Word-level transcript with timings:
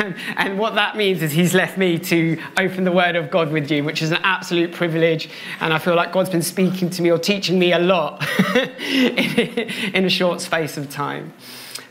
and 0.36 0.58
what 0.58 0.74
that 0.74 0.96
means 0.96 1.22
is 1.22 1.32
he's 1.32 1.54
left 1.54 1.76
me 1.76 1.98
to 1.98 2.40
open 2.56 2.84
the 2.84 2.92
word 2.92 3.16
of 3.16 3.30
God 3.30 3.50
with 3.50 3.70
you, 3.70 3.84
which 3.84 4.02
is 4.02 4.10
an 4.10 4.20
absolute 4.22 4.72
privilege. 4.72 5.28
And 5.60 5.72
I 5.72 5.78
feel 5.78 5.94
like 5.94 6.12
God's 6.12 6.30
been 6.30 6.42
speaking 6.42 6.90
to 6.90 7.02
me 7.02 7.10
or 7.10 7.18
teaching 7.18 7.58
me 7.58 7.72
a 7.72 7.78
lot 7.78 8.26
in 8.54 10.04
a 10.04 10.10
short 10.10 10.40
space 10.40 10.76
of 10.76 10.90
time. 10.90 11.32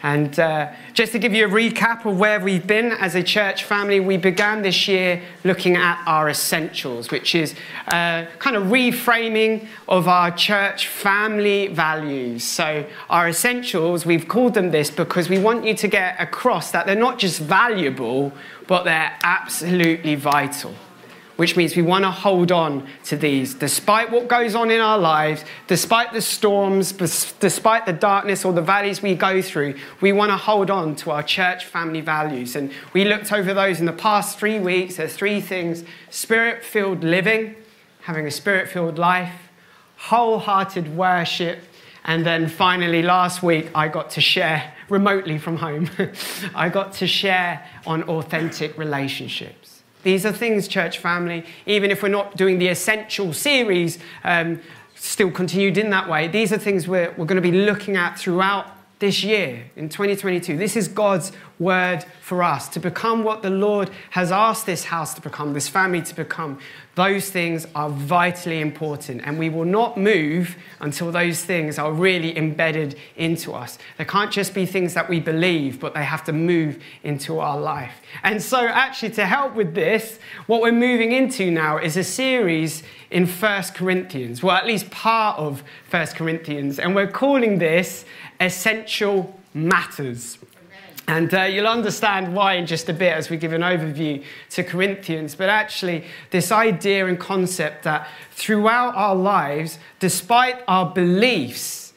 And 0.02 0.40
uh, 0.40 0.72
just 0.94 1.12
to 1.12 1.20
give 1.20 1.34
you 1.34 1.46
a 1.46 1.50
recap 1.50 2.06
of 2.06 2.18
where 2.18 2.40
we've 2.40 2.66
been 2.66 2.92
as 2.94 3.16
a 3.16 3.24
church 3.24 3.64
family, 3.64 4.00
we 4.00 4.18
began 4.18 4.62
this 4.62 4.88
year 4.88 5.22
looking 5.44 5.76
at 5.76 6.04
our 6.06 6.30
essentials, 6.30 7.12
which 7.12 7.36
is 7.36 7.54
uh, 7.88 8.26
kind 8.40 8.56
of 8.56 8.64
reframing 8.64 9.68
of 9.88 10.08
our 10.08 10.32
church 10.32 10.88
family 10.88 11.68
values. 11.68 12.44
So, 12.44 12.86
our 13.10 13.30
essentials, 13.30 14.06
we've 14.06 14.28
called 14.28 14.54
them 14.54 14.72
this 14.72 14.90
because 14.90 15.30
we 15.30 15.40
want 15.40 15.66
you 15.66 15.74
to 15.76 15.88
get 15.88 16.20
across 16.20 16.72
that 16.72 16.86
they're 16.86 16.96
not 16.96 17.20
just 17.20 17.40
valuable, 17.40 18.32
but 18.68 18.84
they're 18.84 19.18
absolutely 19.24 20.16
vital 20.16 20.74
which 21.40 21.56
means 21.56 21.74
we 21.74 21.82
want 21.82 22.04
to 22.04 22.12
hold 22.12 22.52
on 22.52 22.86
to 23.06 23.16
these 23.16 23.54
despite 23.54 24.12
what 24.12 24.28
goes 24.28 24.56
on 24.56 24.70
in 24.70 24.82
our 24.82 24.98
lives, 24.98 25.46
despite 25.68 26.12
the 26.12 26.22
storms, 26.22 26.92
despite 26.92 27.86
the 27.86 27.94
darkness 27.94 28.44
or 28.44 28.52
the 28.52 28.62
valleys 28.62 29.02
we 29.02 29.16
go 29.16 29.42
through. 29.42 29.74
We 30.02 30.12
want 30.12 30.32
to 30.32 30.36
hold 30.36 30.70
on 30.70 30.98
to 30.98 31.12
our 31.12 31.24
church 31.24 31.64
family 31.64 32.02
values. 32.02 32.58
And 32.58 32.74
we 32.92 33.06
looked 33.06 33.32
over 33.32 33.54
those 33.54 33.80
in 33.80 33.86
the 33.86 33.94
past 33.94 34.38
three 34.38 34.60
weeks. 34.60 34.98
There's 34.98 35.14
three 35.14 35.40
things 35.40 35.86
spirit 36.10 36.62
filled 36.62 37.06
living, 37.06 37.56
having 38.02 38.28
a 38.28 38.32
spirit 38.32 38.68
filled 38.68 38.98
life, 38.98 39.32
wholehearted 39.96 40.94
worship, 40.94 41.60
and 42.04 42.26
then 42.26 42.50
finally, 42.50 43.02
last 43.02 43.42
week, 43.42 43.70
I 43.74 43.88
got 43.88 44.10
to 44.12 44.20
share 44.20 44.74
remotely 44.90 45.38
from 45.38 45.56
home. 45.56 45.90
I 46.54 46.68
got 46.68 46.92
to 46.96 47.08
share 47.08 47.66
on 47.88 48.04
authentic 48.04 48.78
relationships. 48.78 49.69
These 50.04 50.26
are 50.26 50.32
things, 50.32 50.68
church 50.68 50.98
family, 50.98 51.46
even 51.66 51.92
if 51.92 52.02
we're 52.02 52.10
not 52.10 52.38
doing 52.38 52.60
the 52.60 52.68
essential 52.68 53.34
series, 53.34 54.00
um, 54.24 54.62
still 54.96 55.32
continued 55.32 55.78
in 55.78 55.90
that 55.90 56.10
way. 56.10 56.28
These 56.28 56.54
are 56.54 56.58
things 56.58 56.88
we're, 56.88 57.12
we're 57.18 57.26
going 57.26 57.42
to 57.42 57.42
be 57.42 57.52
looking 57.52 57.98
at 57.98 58.18
throughout 58.18 58.68
this 59.00 59.24
year 59.24 59.64
in 59.78 59.88
2022. 59.88 60.58
This 60.58 60.76
is 60.76 60.90
God's 60.90 61.32
word 61.58 62.04
for 62.22 62.44
us 62.44 62.68
to 62.70 62.80
become 62.80 63.24
what 63.24 63.42
the 63.42 63.50
Lord 63.50 63.90
has 64.12 64.32
asked 64.32 64.66
this 64.66 64.86
house 64.86 65.14
to 65.14 65.22
become, 65.22 65.54
this 65.54 65.70
family 65.70 66.02
to 66.02 66.16
become. 66.16 66.60
Those 66.96 67.30
things 67.30 67.66
are 67.76 67.90
vitally 67.90 68.60
important, 68.60 69.22
and 69.24 69.40
we 69.40 69.50
will 69.50 69.66
not 69.66 69.98
move 69.98 70.58
until 70.82 71.14
those 71.14 71.44
things 71.44 71.80
are 71.80 71.94
really 71.94 72.38
embedded 72.38 72.98
into 73.16 73.54
us. 73.54 73.78
They 73.98 74.04
can't 74.04 74.32
just 74.32 74.54
be 74.54 74.66
things 74.66 74.94
that 74.96 75.10
we 75.10 75.22
believe, 75.22 75.80
but 75.80 75.94
they 75.94 76.04
have 76.04 76.26
to 76.26 76.34
move 76.34 76.82
into 77.04 77.40
our 77.40 77.58
life. 77.58 77.94
And 78.24 78.42
so, 78.42 78.68
actually, 78.68 79.12
to 79.12 79.26
help 79.26 79.56
with 79.56 79.76
this, 79.76 80.20
what 80.48 80.62
we're 80.62 80.74
moving 80.74 81.14
into 81.14 81.52
now 81.52 81.78
is 81.78 81.96
a 81.96 82.04
series 82.04 82.84
in 83.12 83.26
First 83.26 83.76
Corinthians, 83.76 84.44
well, 84.44 84.56
at 84.56 84.68
least 84.68 84.92
part 84.92 85.40
of 85.40 85.64
First 85.90 86.16
Corinthians, 86.16 86.80
and 86.80 86.96
we're 86.96 87.12
calling 87.12 87.60
this 87.60 88.06
Essential 88.40 89.36
Matters. 89.54 90.38
And 91.10 91.34
uh, 91.34 91.42
you'll 91.42 91.66
understand 91.66 92.36
why 92.36 92.54
in 92.54 92.68
just 92.68 92.88
a 92.88 92.94
bit 92.94 93.14
as 93.14 93.32
we 93.32 93.38
give 93.38 93.52
an 93.52 93.62
overview 93.62 94.24
to 94.52 94.64
Corinthians. 94.64 95.34
But 95.34 95.50
actually, 95.50 96.04
this 96.30 96.52
idea 96.52 97.08
and 97.08 97.20
concept 97.20 97.84
that 97.86 98.08
throughout 98.32 98.96
our 98.96 99.16
lives, 99.16 99.80
despite 99.98 100.58
our 100.68 100.88
beliefs, 100.94 101.94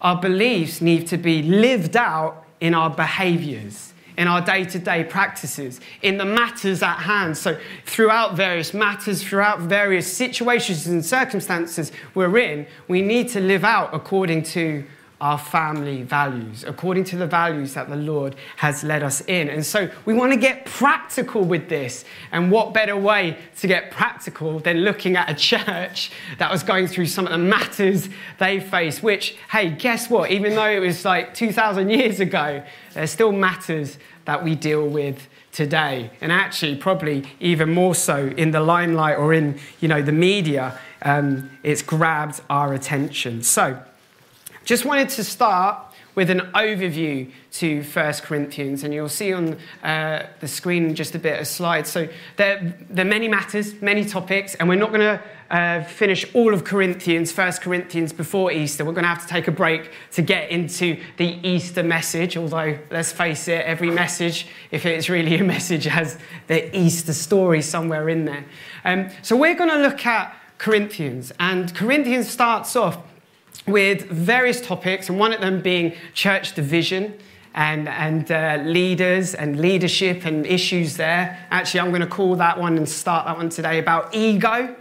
our 0.00 0.20
beliefs 0.20 0.80
need 0.80 1.08
to 1.08 1.16
be 1.16 1.42
lived 1.42 1.96
out 1.96 2.44
in 2.60 2.74
our 2.74 2.90
behaviors, 2.90 3.92
in 4.16 4.28
our 4.28 4.40
day 4.40 4.64
to 4.66 4.78
day 4.78 5.02
practices, 5.02 5.80
in 6.02 6.16
the 6.16 6.24
matters 6.24 6.80
at 6.80 6.98
hand. 6.98 7.36
So, 7.36 7.58
throughout 7.86 8.36
various 8.36 8.72
matters, 8.72 9.20
throughout 9.20 9.62
various 9.62 10.16
situations 10.16 10.86
and 10.86 11.04
circumstances 11.04 11.90
we're 12.14 12.38
in, 12.38 12.68
we 12.86 13.02
need 13.02 13.30
to 13.30 13.40
live 13.40 13.64
out 13.64 13.92
according 13.92 14.44
to 14.44 14.84
our 15.24 15.38
family 15.38 16.02
values, 16.02 16.64
according 16.64 17.02
to 17.02 17.16
the 17.16 17.26
values 17.26 17.72
that 17.72 17.88
the 17.88 17.96
Lord 17.96 18.36
has 18.56 18.84
led 18.84 19.02
us 19.02 19.22
in. 19.22 19.48
And 19.48 19.64
so 19.64 19.88
we 20.04 20.12
want 20.12 20.34
to 20.34 20.38
get 20.38 20.66
practical 20.66 21.42
with 21.42 21.70
this. 21.70 22.04
And 22.30 22.50
what 22.50 22.74
better 22.74 22.94
way 22.94 23.38
to 23.60 23.66
get 23.66 23.90
practical 23.90 24.58
than 24.58 24.80
looking 24.80 25.16
at 25.16 25.30
a 25.30 25.34
church 25.50 26.10
that 26.36 26.52
was 26.52 26.62
going 26.62 26.88
through 26.88 27.06
some 27.06 27.24
of 27.24 27.32
the 27.32 27.38
matters 27.38 28.10
they 28.38 28.60
faced, 28.60 29.02
which, 29.02 29.38
hey, 29.50 29.70
guess 29.70 30.10
what? 30.10 30.30
Even 30.30 30.54
though 30.54 30.68
it 30.68 30.80
was 30.80 31.06
like 31.06 31.32
2,000 31.32 31.88
years 31.88 32.20
ago, 32.20 32.62
there's 32.92 33.10
still 33.10 33.32
matters 33.32 33.96
that 34.26 34.44
we 34.44 34.54
deal 34.54 34.86
with 34.86 35.26
today 35.52 36.10
and 36.20 36.32
actually 36.32 36.76
probably 36.76 37.24
even 37.40 37.72
more 37.72 37.94
so 37.94 38.26
in 38.36 38.50
the 38.50 38.60
limelight 38.60 39.16
or 39.16 39.32
in 39.32 39.58
you 39.80 39.86
know 39.86 40.02
the 40.02 40.12
media 40.12 40.76
um, 41.02 41.48
it's 41.62 41.80
grabbed 41.80 42.40
our 42.50 42.74
attention 42.74 43.40
so 43.40 43.80
just 44.64 44.84
wanted 44.84 45.08
to 45.10 45.24
start 45.24 45.78
with 46.14 46.30
an 46.30 46.40
overview 46.54 47.30
to 47.52 47.82
1 47.82 48.12
Corinthians, 48.22 48.84
and 48.84 48.94
you'll 48.94 49.08
see 49.08 49.32
on 49.32 49.58
uh, 49.82 50.26
the 50.40 50.46
screen 50.46 50.94
just 50.94 51.14
a 51.14 51.18
bit 51.18 51.40
of 51.40 51.46
slides. 51.46 51.90
So 51.90 52.08
there, 52.36 52.76
there 52.88 53.04
are 53.04 53.08
many 53.08 53.26
matters, 53.28 53.80
many 53.82 54.04
topics, 54.04 54.54
and 54.54 54.68
we're 54.68 54.76
not 54.76 54.90
going 54.90 55.00
to 55.00 55.20
uh, 55.50 55.82
finish 55.84 56.32
all 56.34 56.54
of 56.54 56.64
Corinthians, 56.64 57.36
1 57.36 57.52
Corinthians, 57.54 58.12
before 58.12 58.52
Easter. 58.52 58.84
We're 58.84 58.92
going 58.92 59.04
to 59.04 59.08
have 59.08 59.22
to 59.22 59.28
take 59.28 59.48
a 59.48 59.52
break 59.52 59.90
to 60.12 60.22
get 60.22 60.50
into 60.50 61.00
the 61.16 61.38
Easter 61.46 61.82
message, 61.82 62.36
although 62.36 62.78
let's 62.90 63.12
face 63.12 63.48
it, 63.48 63.64
every 63.66 63.90
message, 63.90 64.46
if 64.70 64.86
it's 64.86 65.08
really 65.08 65.34
a 65.36 65.44
message, 65.54 65.84
has 65.84 66.18
the 66.46 66.76
Easter 66.76 67.12
story 67.12 67.60
somewhere 67.60 68.08
in 68.08 68.24
there. 68.24 68.44
Um, 68.84 69.10
so 69.22 69.36
we're 69.36 69.56
going 69.56 69.70
to 69.70 69.78
look 69.78 70.06
at 70.06 70.34
Corinthians, 70.58 71.32
and 71.40 71.74
Corinthians 71.74 72.28
starts 72.28 72.76
off 72.76 72.98
with 73.66 74.06
various 74.10 74.60
topics, 74.60 75.08
and 75.08 75.18
one 75.18 75.32
of 75.32 75.40
them 75.40 75.60
being 75.60 75.94
church 76.12 76.54
division 76.54 77.18
and, 77.54 77.88
and 77.88 78.30
uh, 78.30 78.62
leaders 78.64 79.34
and 79.34 79.60
leadership 79.60 80.24
and 80.24 80.46
issues 80.46 80.96
there. 80.96 81.38
Actually, 81.50 81.80
I'm 81.80 81.90
going 81.90 82.00
to 82.00 82.06
call 82.06 82.34
that 82.36 82.58
one 82.58 82.76
and 82.76 82.88
start 82.88 83.26
that 83.26 83.36
one 83.36 83.48
today 83.48 83.78
about 83.78 84.14
ego. 84.14 84.74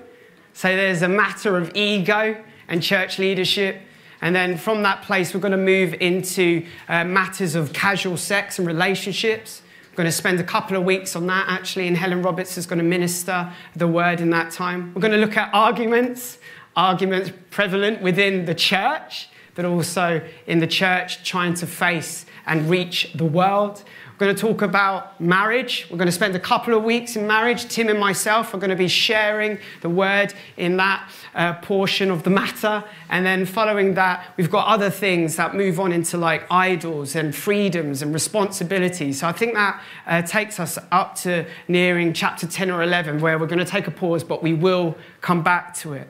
So 0.53 0.75
there's 0.75 1.01
a 1.01 1.07
matter 1.07 1.57
of 1.57 1.75
ego 1.75 2.44
and 2.67 2.81
church 2.81 3.19
leadership. 3.19 3.81
And 4.21 4.35
then 4.35 4.57
from 4.57 4.83
that 4.83 5.01
place, 5.03 5.33
we're 5.33 5.39
going 5.41 5.51
to 5.51 5.57
move 5.57 5.94
into 5.95 6.65
uh, 6.88 7.03
matters 7.03 7.55
of 7.55 7.73
casual 7.73 8.17
sex 8.17 8.57
and 8.57 8.67
relationships. 8.67 9.61
We're 9.91 9.97
going 9.97 10.07
to 10.07 10.11
spend 10.11 10.39
a 10.39 10.44
couple 10.44 10.75
of 10.75 10.83
weeks 10.83 11.15
on 11.15 11.27
that 11.27 11.45
actually, 11.47 11.88
and 11.88 11.95
Helen 11.95 12.23
Roberts 12.23 12.57
is 12.57 12.65
going 12.65 12.79
to 12.79 12.85
minister 12.85 13.51
the 13.75 13.88
word 13.88 14.21
in 14.21 14.31
that 14.31 14.51
time. 14.51 14.91
We're 14.95 15.01
going 15.01 15.13
to 15.13 15.19
look 15.19 15.38
at 15.38 15.53
arguments 15.53 16.39
arguments 16.75 17.31
prevalent 17.51 18.01
within 18.01 18.45
the 18.45 18.56
church, 18.56 19.29
but 19.56 19.66
also 19.66 20.22
in 20.47 20.59
the 20.59 20.67
church 20.67 21.23
trying 21.23 21.53
to 21.56 21.67
face 21.67 22.25
and 22.45 22.69
reach 22.69 23.13
the 23.13 23.25
world. 23.25 23.84
We're 24.13 24.28
going 24.28 24.35
to 24.35 24.41
talk 24.41 24.61
about 24.61 25.19
marriage. 25.19 25.88
We're 25.89 25.97
going 25.97 26.07
to 26.07 26.12
spend 26.12 26.35
a 26.35 26.39
couple 26.39 26.75
of 26.75 26.83
weeks 26.83 27.16
in 27.16 27.25
marriage. 27.25 27.67
Tim 27.67 27.89
and 27.89 28.00
myself 28.00 28.53
are 28.53 28.57
going 28.57 28.69
to 28.69 28.75
be 28.75 28.88
sharing 28.88 29.57
the 29.81 29.89
word 29.89 30.35
in 30.56 30.78
that 30.78 31.09
uh, 31.33 31.53
portion 31.56 32.12
of 32.12 32.22
the 32.22 32.29
matter. 32.29 32.83
And 33.09 33.25
then 33.25 33.45
following 33.45 33.95
that, 33.95 34.31
we've 34.38 34.51
got 34.51 34.67
other 34.67 34.91
things 34.91 35.35
that 35.38 35.56
move 35.56 35.79
on 35.79 35.91
into 35.91 36.17
like 36.17 36.45
idols 36.51 37.16
and 37.16 37.35
freedoms 37.35 38.03
and 38.03 38.13
responsibilities. 38.13 39.22
So 39.22 39.28
I 39.28 39.31
think 39.31 39.56
that 39.56 39.81
uh, 40.06 40.22
takes 40.22 40.59
us 40.59 40.78
up 40.91 41.16
to 41.17 41.45
nearing 41.67 42.13
chapter 42.13 42.45
10 42.45 42.69
or 42.69 42.83
11, 42.83 43.19
where 43.19 43.39
we're 43.39 43.47
going 43.47 43.59
to 43.59 43.66
take 43.66 43.88
a 43.88 43.91
pause, 43.91 44.23
but 44.23 44.44
we 44.44 44.53
will 44.53 44.95
come 45.22 45.41
back 45.41 45.73
to 45.78 45.94
it. 45.94 46.07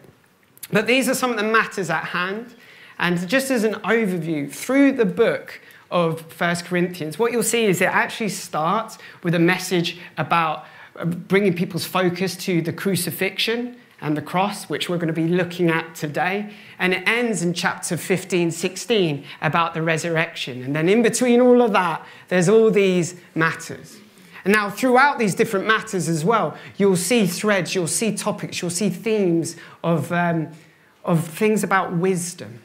But 0.71 0.87
these 0.87 1.09
are 1.09 1.13
some 1.13 1.31
of 1.31 1.37
the 1.37 1.43
matters 1.43 1.89
at 1.89 2.05
hand. 2.05 2.55
And 2.99 3.27
just 3.27 3.51
as 3.51 3.63
an 3.63 3.75
overview, 3.75 4.51
through 4.51 4.93
the 4.93 5.05
book 5.05 5.59
of 5.91 6.21
First 6.31 6.65
Corinthians, 6.65 7.19
what 7.19 7.31
you'll 7.31 7.43
see 7.43 7.65
is 7.65 7.81
it 7.81 7.85
actually 7.85 8.29
starts 8.29 8.97
with 9.23 9.35
a 9.35 9.39
message 9.39 9.97
about 10.17 10.65
uh, 10.95 11.05
bringing 11.05 11.53
people's 11.53 11.85
focus 11.85 12.35
to 12.37 12.61
the 12.61 12.73
crucifixion 12.73 13.77
and 14.01 14.17
the 14.17 14.21
cross, 14.21 14.69
which 14.69 14.89
we're 14.89 14.97
going 14.97 15.07
to 15.07 15.13
be 15.13 15.27
looking 15.27 15.69
at 15.69 15.95
today. 15.95 16.51
And 16.77 16.93
it 16.93 17.07
ends 17.07 17.41
in 17.41 17.53
chapter 17.53 17.95
15, 17.95 18.51
16 18.51 19.23
about 19.41 19.73
the 19.73 19.81
resurrection. 19.81 20.63
And 20.63 20.75
then 20.75 20.89
in 20.89 21.01
between 21.01 21.39
all 21.39 21.61
of 21.61 21.71
that, 21.73 22.05
there's 22.27 22.49
all 22.49 22.69
these 22.69 23.15
matters. 23.33 23.97
And 24.45 24.53
now, 24.53 24.69
throughout 24.69 25.19
these 25.19 25.35
different 25.35 25.67
matters 25.67 26.09
as 26.09 26.25
well, 26.25 26.57
you'll 26.77 26.97
see 26.97 27.25
threads, 27.25 27.73
you'll 27.73 27.87
see 27.87 28.15
topics, 28.15 28.61
you'll 28.61 28.71
see 28.71 28.89
themes 28.89 29.55
of, 29.83 30.11
um, 30.11 30.49
of 31.05 31.25
things 31.25 31.63
about 31.63 31.95
wisdom 31.95 32.59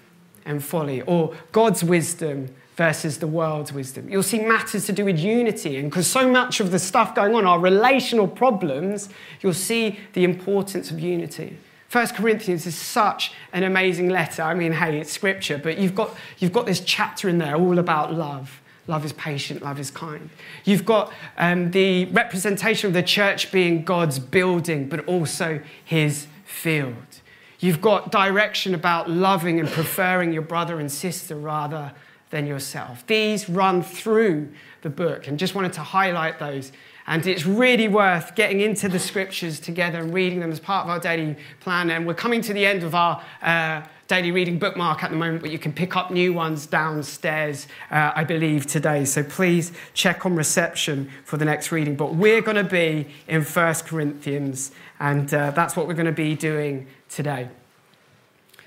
and 0.44 0.64
folly, 0.64 1.02
or 1.02 1.36
God's 1.52 1.84
wisdom 1.84 2.52
versus 2.75 3.19
the 3.19 3.28
world's 3.28 3.72
wisdom. 3.72 4.08
You'll 4.08 4.22
see 4.25 4.40
matters 4.40 4.86
to 4.86 4.92
do 4.92 5.04
with 5.04 5.19
unity, 5.19 5.76
and 5.76 5.88
because 5.88 6.08
so 6.08 6.28
much 6.28 6.58
of 6.58 6.72
the 6.72 6.78
stuff 6.80 7.14
going 7.14 7.34
on 7.34 7.46
are 7.46 7.60
relational 7.60 8.26
problems, 8.26 9.08
you'll 9.40 9.52
see 9.52 10.00
the 10.14 10.25
importance 10.25 10.90
of 10.90 10.98
unity. 10.98 11.58
First 11.86 12.16
Corinthians 12.16 12.66
is 12.66 12.75
such 12.75 13.32
an 13.52 13.62
amazing 13.62 14.08
letter. 14.08 14.42
I 14.42 14.54
mean, 14.54 14.72
hey, 14.72 15.00
it's 15.00 15.12
scripture, 15.12 15.58
but 15.58 15.78
you've 15.78 15.94
got, 15.94 16.14
you've 16.38 16.52
got 16.52 16.66
this 16.66 16.80
chapter 16.80 17.28
in 17.28 17.38
there 17.38 17.56
all 17.56 17.78
about 17.78 18.12
love 18.14 18.60
love 18.88 19.05
is 19.05 19.12
patient, 19.12 19.62
love 19.62 19.79
is 19.79 19.90
kind. 19.90 20.31
You've 20.64 20.85
got 20.85 21.12
um, 21.37 21.70
the 21.70 22.06
representation 22.06 22.88
of 22.88 22.94
the 22.94 23.02
church 23.02 23.52
being 23.52 23.85
God's 23.85 24.19
building, 24.19 24.88
but 24.88 25.06
also 25.06 25.61
his 25.85 26.26
field. 26.44 27.20
You've 27.61 27.81
got 27.81 28.11
direction 28.11 28.75
about 28.75 29.11
loving 29.11 29.61
and 29.61 29.69
preferring 29.69 30.32
your 30.32 30.43
brother 30.43 30.81
and 30.81 30.90
sister 30.90 31.37
rather 31.37 31.93
than 32.31 32.46
yourself. 32.46 33.06
These 33.06 33.49
run 33.49 33.82
through 33.82 34.52
the 34.82 34.90
book, 34.90 35.26
and 35.26 35.38
just 35.38 35.55
wanted 35.55 35.73
to 35.75 35.81
highlight 35.81 36.38
those. 36.38 36.73
And 37.06 37.26
it's 37.26 37.46
really 37.46 37.88
worth 37.88 38.35
getting 38.35 38.61
into 38.61 38.88
the 38.88 38.99
scriptures 38.99 39.58
together 39.61 39.99
and 39.99 40.12
reading 40.12 40.40
them 40.40 40.52
as 40.52 40.61
part 40.61 40.85
of 40.85 40.90
our 40.90 41.00
daily 41.00 41.37
plan. 41.61 41.90
And 41.90 42.06
we're 42.06 42.14
coming 42.14 42.43
to 42.43 42.52
the 42.52 42.67
end 42.67 42.82
of 42.85 42.94
our 42.94 43.23
uh, 43.43 43.82
daily 44.08 44.32
reading 44.32 44.58
bookmark 44.58 45.05
at 45.05 45.10
the 45.10 45.16
moment, 45.16 45.43
but 45.43 45.50
you 45.50 45.58
can 45.58 45.70
pick 45.70 45.94
up 45.94 46.10
new 46.10 46.32
ones 46.32 46.66
downstairs, 46.66 47.69
uh, 47.90 48.12
I 48.14 48.25
believe, 48.25 48.66
today. 48.66 49.05
So 49.05 49.22
please 49.22 49.70
check 49.93 50.25
on 50.25 50.34
reception 50.34 51.10
for 51.25 51.37
the 51.37 51.44
next 51.44 51.70
reading. 51.70 51.94
But 51.94 52.14
we're 52.14 52.40
going 52.40 52.56
to 52.56 52.64
be 52.64 53.06
in 53.28 53.44
First 53.44 53.87
Corinthians, 53.87 54.72
and 54.99 55.32
uh, 55.32 55.50
that's 55.50 55.76
what 55.76 55.87
we're 55.87 55.94
going 55.94 56.06
to 56.06 56.12
be 56.12 56.34
doing 56.34 56.87
today. 57.10 57.49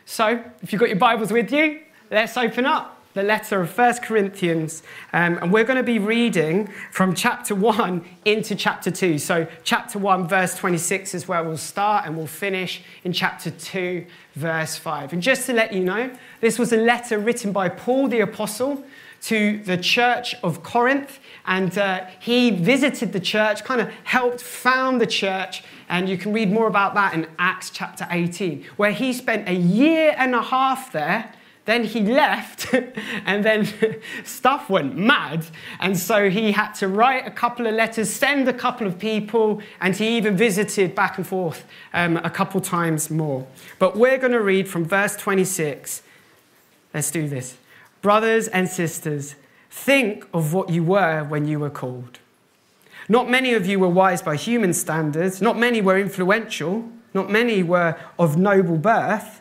So 0.06 0.44
if 0.62 0.72
you've 0.72 0.80
got 0.80 0.90
your 0.90 1.00
Bibles 1.00 1.32
with 1.32 1.52
you, 1.52 1.82
let's 2.12 2.38
open 2.38 2.66
up 2.66 3.01
the 3.14 3.24
letter 3.24 3.62
of 3.62 3.70
First 3.70 4.04
Corinthians, 4.04 4.84
um, 5.12 5.38
and 5.42 5.52
we're 5.52 5.64
going 5.64 5.78
to 5.78 5.84
be 5.84 6.00
reading 6.00 6.68
from 6.92 7.14
chapter 7.14 7.54
1 7.54 8.06
into 8.26 8.56
chapter 8.56 8.90
2. 8.90 9.18
So, 9.18 9.48
chapter 9.64 10.00
1, 10.00 10.28
verse 10.28 10.56
26 10.56 11.14
is 11.14 11.28
where 11.28 11.44
we'll 11.44 11.58
start, 11.58 12.06
and 12.06 12.16
we'll 12.16 12.28
finish 12.28 12.84
in 13.04 13.12
chapter 13.12 13.52
2, 13.52 14.06
verse 14.36 14.78
5. 14.78 15.14
And 15.14 15.22
just 15.22 15.46
to 15.48 15.54
let 15.54 15.74
you 15.74 15.82
know, 15.82 16.12
this 16.40 16.58
was 16.58 16.72
a 16.72 16.78
letter 16.78 17.20
written 17.20 17.52
by 17.52 17.68
Paul 17.68 18.08
the 18.08 18.22
Apostle 18.22 18.84
to 19.24 19.62
the 19.64 19.78
church 19.78 20.36
of 20.44 20.64
Corinth, 20.64 21.20
and 21.46 21.78
uh, 21.78 22.06
he 22.20 22.50
visited 22.50 23.14
the 23.14 23.20
church, 23.20 23.64
kind 23.64 23.82
of 23.82 23.90
helped 24.04 24.42
found 24.42 25.00
the 25.00 25.08
church. 25.08 25.64
And 25.90 26.08
you 26.08 26.18
can 26.18 26.32
read 26.32 26.52
more 26.52 26.68
about 26.68 26.94
that 26.96 27.14
in 27.14 27.28
Acts 27.38 27.70
chapter 27.70 28.08
18, 28.10 28.66
where 28.78 28.92
he 28.92 29.12
spent 29.12 29.50
a 29.50 29.54
year 29.54 30.16
and 30.18 30.34
a 30.34 30.42
half 30.42 30.92
there 30.92 31.34
then 31.66 31.84
he 31.84 32.02
left, 32.02 32.74
and 33.26 33.46
then 33.46 33.68
stuff 34.24 34.70
went 34.70 34.98
mad. 34.98 35.46
And 35.80 35.98
so 35.98 36.30
he 36.30 36.52
had 36.52 36.74
to 36.74 36.88
write 36.88 37.28
a 37.28 37.32
couple 37.32 37.68
of 37.68 37.74
letters, 37.74 38.10
send 38.10 38.48
a 38.48 38.54
couple 38.54 38.88
of 38.88 38.98
people, 38.98 39.62
and 39.80 39.96
he 39.96 40.18
even 40.18 40.36
visited 40.36 40.96
back 40.96 41.18
and 41.18 41.28
forth 41.28 41.66
um, 41.94 42.18
a 42.18 42.30
couple 42.30 42.62
times 42.62 43.10
more. 43.10 43.46
But 43.80 43.96
we're 43.96 44.18
going 44.18 44.34
to 44.34 44.42
read 44.42 44.68
from 44.68 44.86
verse 44.86 45.16
26. 45.16 46.02
Let's 46.94 47.12
do 47.12 47.28
this. 47.28 47.58
Brothers 48.02 48.48
and 48.48 48.68
sisters, 48.68 49.36
think 49.70 50.26
of 50.34 50.54
what 50.54 50.70
you 50.70 50.84
were 50.84 51.24
when 51.24 51.48
you 51.48 51.60
were 51.60 51.70
called. 51.70 52.20
Not 53.08 53.30
many 53.30 53.54
of 53.54 53.66
you 53.66 53.80
were 53.80 53.90
wise 53.90 54.22
by 54.22 54.36
human 54.36 54.74
standards, 54.74 55.42
not 55.42 55.58
many 55.58 55.82
were 55.82 56.00
influential, 56.00 56.90
not 57.14 57.30
many 57.30 57.62
were 57.62 57.98
of 58.18 58.38
noble 58.38 58.78
birth. 58.78 59.41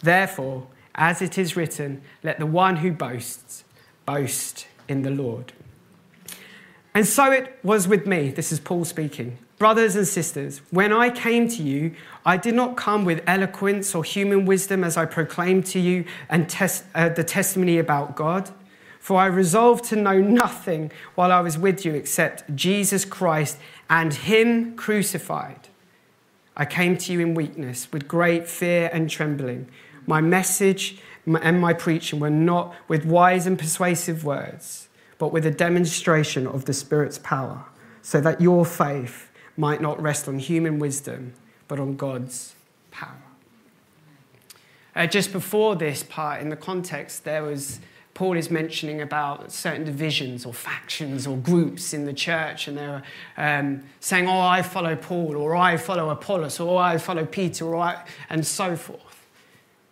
Therefore, 0.00 0.66
as 0.94 1.22
it 1.22 1.38
is 1.38 1.56
written, 1.56 2.02
let 2.22 2.38
the 2.38 2.46
one 2.46 2.76
who 2.76 2.92
boasts 2.92 3.64
boast 4.06 4.66
in 4.88 5.02
the 5.02 5.10
Lord. 5.10 5.52
And 6.94 7.06
so 7.06 7.30
it 7.30 7.58
was 7.62 7.86
with 7.86 8.06
me. 8.06 8.30
This 8.30 8.50
is 8.50 8.58
Paul 8.58 8.84
speaking. 8.84 9.38
Brothers 9.58 9.94
and 9.94 10.08
sisters, 10.08 10.62
when 10.70 10.92
I 10.92 11.10
came 11.10 11.46
to 11.48 11.62
you, 11.62 11.94
I 12.24 12.36
did 12.36 12.54
not 12.54 12.76
come 12.76 13.04
with 13.04 13.22
eloquence 13.26 13.94
or 13.94 14.02
human 14.02 14.46
wisdom 14.46 14.82
as 14.82 14.96
I 14.96 15.04
proclaimed 15.04 15.66
to 15.66 15.78
you 15.78 16.06
and 16.28 16.52
uh, 16.94 17.10
the 17.10 17.22
testimony 17.22 17.78
about 17.78 18.16
God. 18.16 18.50
For 18.98 19.20
I 19.20 19.26
resolved 19.26 19.84
to 19.86 19.96
know 19.96 20.20
nothing 20.20 20.90
while 21.14 21.30
I 21.30 21.40
was 21.40 21.58
with 21.58 21.84
you 21.84 21.94
except 21.94 22.54
Jesus 22.56 23.04
Christ 23.04 23.58
and 23.88 24.12
Him 24.12 24.76
crucified. 24.76 25.68
I 26.56 26.64
came 26.64 26.96
to 26.98 27.12
you 27.12 27.20
in 27.20 27.34
weakness, 27.34 27.90
with 27.92 28.08
great 28.08 28.48
fear 28.48 28.90
and 28.92 29.08
trembling. 29.08 29.68
My 30.10 30.20
message 30.20 30.98
and 31.24 31.60
my 31.60 31.72
preaching 31.72 32.18
were 32.18 32.30
not 32.30 32.74
with 32.88 33.04
wise 33.04 33.46
and 33.46 33.56
persuasive 33.56 34.24
words, 34.24 34.88
but 35.18 35.32
with 35.32 35.46
a 35.46 35.52
demonstration 35.52 36.48
of 36.48 36.64
the 36.64 36.72
Spirit's 36.72 37.18
power, 37.18 37.66
so 38.02 38.20
that 38.20 38.40
your 38.40 38.64
faith 38.64 39.30
might 39.56 39.80
not 39.80 40.02
rest 40.02 40.26
on 40.26 40.40
human 40.40 40.80
wisdom, 40.80 41.34
but 41.68 41.78
on 41.78 41.94
God's 41.94 42.56
power. 42.90 43.22
Uh, 44.96 45.06
just 45.06 45.30
before 45.30 45.76
this 45.76 46.02
part, 46.02 46.42
in 46.42 46.48
the 46.48 46.56
context, 46.56 47.22
there 47.22 47.44
was 47.44 47.78
Paul 48.12 48.36
is 48.36 48.50
mentioning 48.50 49.00
about 49.00 49.52
certain 49.52 49.84
divisions 49.84 50.44
or 50.44 50.52
factions 50.52 51.24
or 51.24 51.36
groups 51.36 51.94
in 51.94 52.04
the 52.04 52.12
church, 52.12 52.66
and 52.66 52.76
they're 52.76 53.02
um, 53.36 53.84
saying, 54.00 54.26
"Oh, 54.26 54.40
I 54.40 54.62
follow 54.62 54.96
Paul," 54.96 55.36
or 55.36 55.54
"I 55.54 55.76
follow 55.76 56.10
Apollos," 56.10 56.58
or 56.58 56.82
"I 56.82 56.98
follow 56.98 57.24
Peter," 57.24 57.64
or 57.66 57.76
I, 57.76 58.04
and 58.28 58.44
so 58.44 58.74
forth. 58.74 59.09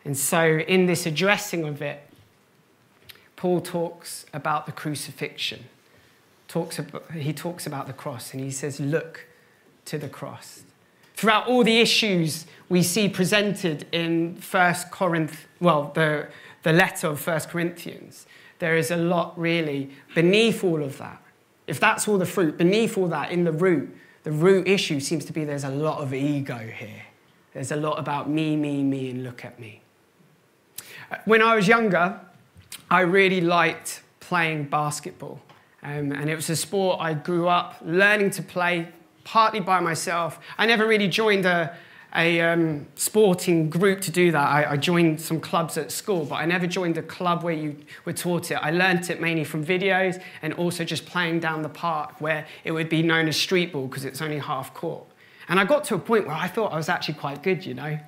And 0.08 0.16
so, 0.16 0.60
in 0.60 0.86
this 0.86 1.04
addressing 1.04 1.64
of 1.64 1.82
it, 1.82 2.00
Paul 3.36 3.60
talks 3.60 4.24
about 4.32 4.64
the 4.64 4.72
crucifixion. 4.72 5.66
Talks 6.48 6.78
about, 6.78 7.12
he 7.12 7.34
talks 7.34 7.66
about 7.66 7.86
the 7.86 7.92
cross 7.92 8.32
and 8.32 8.42
he 8.42 8.50
says, 8.50 8.80
Look 8.80 9.26
to 9.84 9.98
the 9.98 10.08
cross. 10.08 10.62
Throughout 11.14 11.46
all 11.46 11.62
the 11.62 11.78
issues 11.78 12.46
we 12.70 12.82
see 12.82 13.10
presented 13.10 13.86
in 13.92 14.36
First 14.36 14.90
Corinth, 14.90 15.46
well, 15.60 15.92
the, 15.94 16.28
the 16.62 16.72
letter 16.72 17.08
of 17.08 17.20
First 17.20 17.50
Corinthians, 17.50 18.26
there 18.60 18.78
is 18.78 18.90
a 18.90 18.96
lot 18.96 19.38
really 19.38 19.90
beneath 20.14 20.64
all 20.64 20.82
of 20.82 20.96
that. 20.96 21.20
If 21.66 21.80
that's 21.80 22.08
all 22.08 22.16
the 22.16 22.24
fruit, 22.24 22.56
beneath 22.56 22.96
all 22.96 23.08
that, 23.08 23.30
in 23.30 23.44
the 23.44 23.52
root, 23.52 23.94
the 24.22 24.32
root 24.32 24.68
issue 24.68 25.00
seems 25.00 25.26
to 25.26 25.34
be 25.34 25.44
there's 25.44 25.64
a 25.64 25.68
lot 25.68 25.98
of 25.98 26.14
ego 26.14 26.56
here. 26.56 27.02
There's 27.52 27.72
a 27.72 27.76
lot 27.76 27.98
about 27.98 28.30
me, 28.30 28.56
me, 28.56 28.82
me, 28.82 29.10
and 29.10 29.22
look 29.22 29.44
at 29.44 29.60
me. 29.60 29.82
When 31.24 31.42
I 31.42 31.54
was 31.54 31.66
younger, 31.66 32.20
I 32.90 33.00
really 33.00 33.40
liked 33.40 34.02
playing 34.20 34.64
basketball. 34.64 35.40
Um, 35.82 36.12
and 36.12 36.28
it 36.28 36.34
was 36.34 36.50
a 36.50 36.56
sport 36.56 36.98
I 37.00 37.14
grew 37.14 37.48
up 37.48 37.76
learning 37.84 38.30
to 38.32 38.42
play 38.42 38.88
partly 39.24 39.60
by 39.60 39.80
myself. 39.80 40.38
I 40.56 40.66
never 40.66 40.86
really 40.86 41.08
joined 41.08 41.46
a, 41.46 41.76
a 42.16 42.40
um, 42.40 42.86
sporting 42.94 43.70
group 43.70 44.00
to 44.02 44.10
do 44.10 44.32
that. 44.32 44.46
I, 44.46 44.72
I, 44.72 44.76
joined 44.76 45.20
some 45.20 45.38
clubs 45.40 45.76
at 45.76 45.92
school, 45.92 46.24
but 46.24 46.36
I 46.36 46.46
never 46.46 46.66
joined 46.66 46.96
a 46.96 47.02
club 47.02 47.42
where 47.42 47.54
you 47.54 47.76
were 48.06 48.14
taught 48.14 48.50
it. 48.50 48.54
I 48.54 48.70
learnt 48.70 49.10
it 49.10 49.20
mainly 49.20 49.44
from 49.44 49.64
videos 49.64 50.20
and 50.40 50.54
also 50.54 50.82
just 50.82 51.04
playing 51.04 51.40
down 51.40 51.62
the 51.62 51.68
park 51.68 52.20
where 52.20 52.46
it 52.64 52.72
would 52.72 52.88
be 52.88 53.02
known 53.02 53.28
as 53.28 53.36
street 53.36 53.72
ball 53.72 53.86
because 53.86 54.06
it's 54.06 54.22
only 54.22 54.38
half 54.38 54.72
court. 54.72 55.04
And 55.48 55.60
I 55.60 55.64
got 55.64 55.84
to 55.84 55.94
a 55.94 55.98
point 55.98 56.26
where 56.26 56.36
I 56.36 56.48
thought 56.48 56.72
I 56.72 56.76
was 56.76 56.88
actually 56.88 57.14
quite 57.14 57.42
good, 57.42 57.64
you 57.64 57.74
know. 57.74 57.98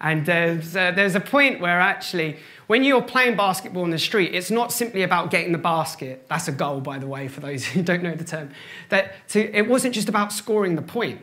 And 0.00 0.24
there's, 0.24 0.76
uh, 0.76 0.92
there's 0.92 1.14
a 1.14 1.20
point 1.20 1.60
where 1.60 1.80
actually, 1.80 2.36
when 2.68 2.84
you're 2.84 3.02
playing 3.02 3.36
basketball 3.36 3.84
in 3.84 3.90
the 3.90 3.98
street, 3.98 4.34
it's 4.34 4.50
not 4.50 4.72
simply 4.72 5.02
about 5.02 5.30
getting 5.30 5.52
the 5.52 5.58
basket. 5.58 6.26
That's 6.28 6.46
a 6.48 6.52
goal, 6.52 6.80
by 6.80 6.98
the 6.98 7.06
way, 7.06 7.28
for 7.28 7.40
those 7.40 7.64
who 7.66 7.82
don't 7.82 8.02
know 8.02 8.14
the 8.14 8.24
term. 8.24 8.50
That 8.90 9.28
to, 9.30 9.40
it 9.56 9.68
wasn't 9.68 9.94
just 9.94 10.08
about 10.08 10.32
scoring 10.32 10.76
the 10.76 10.82
point, 10.82 11.20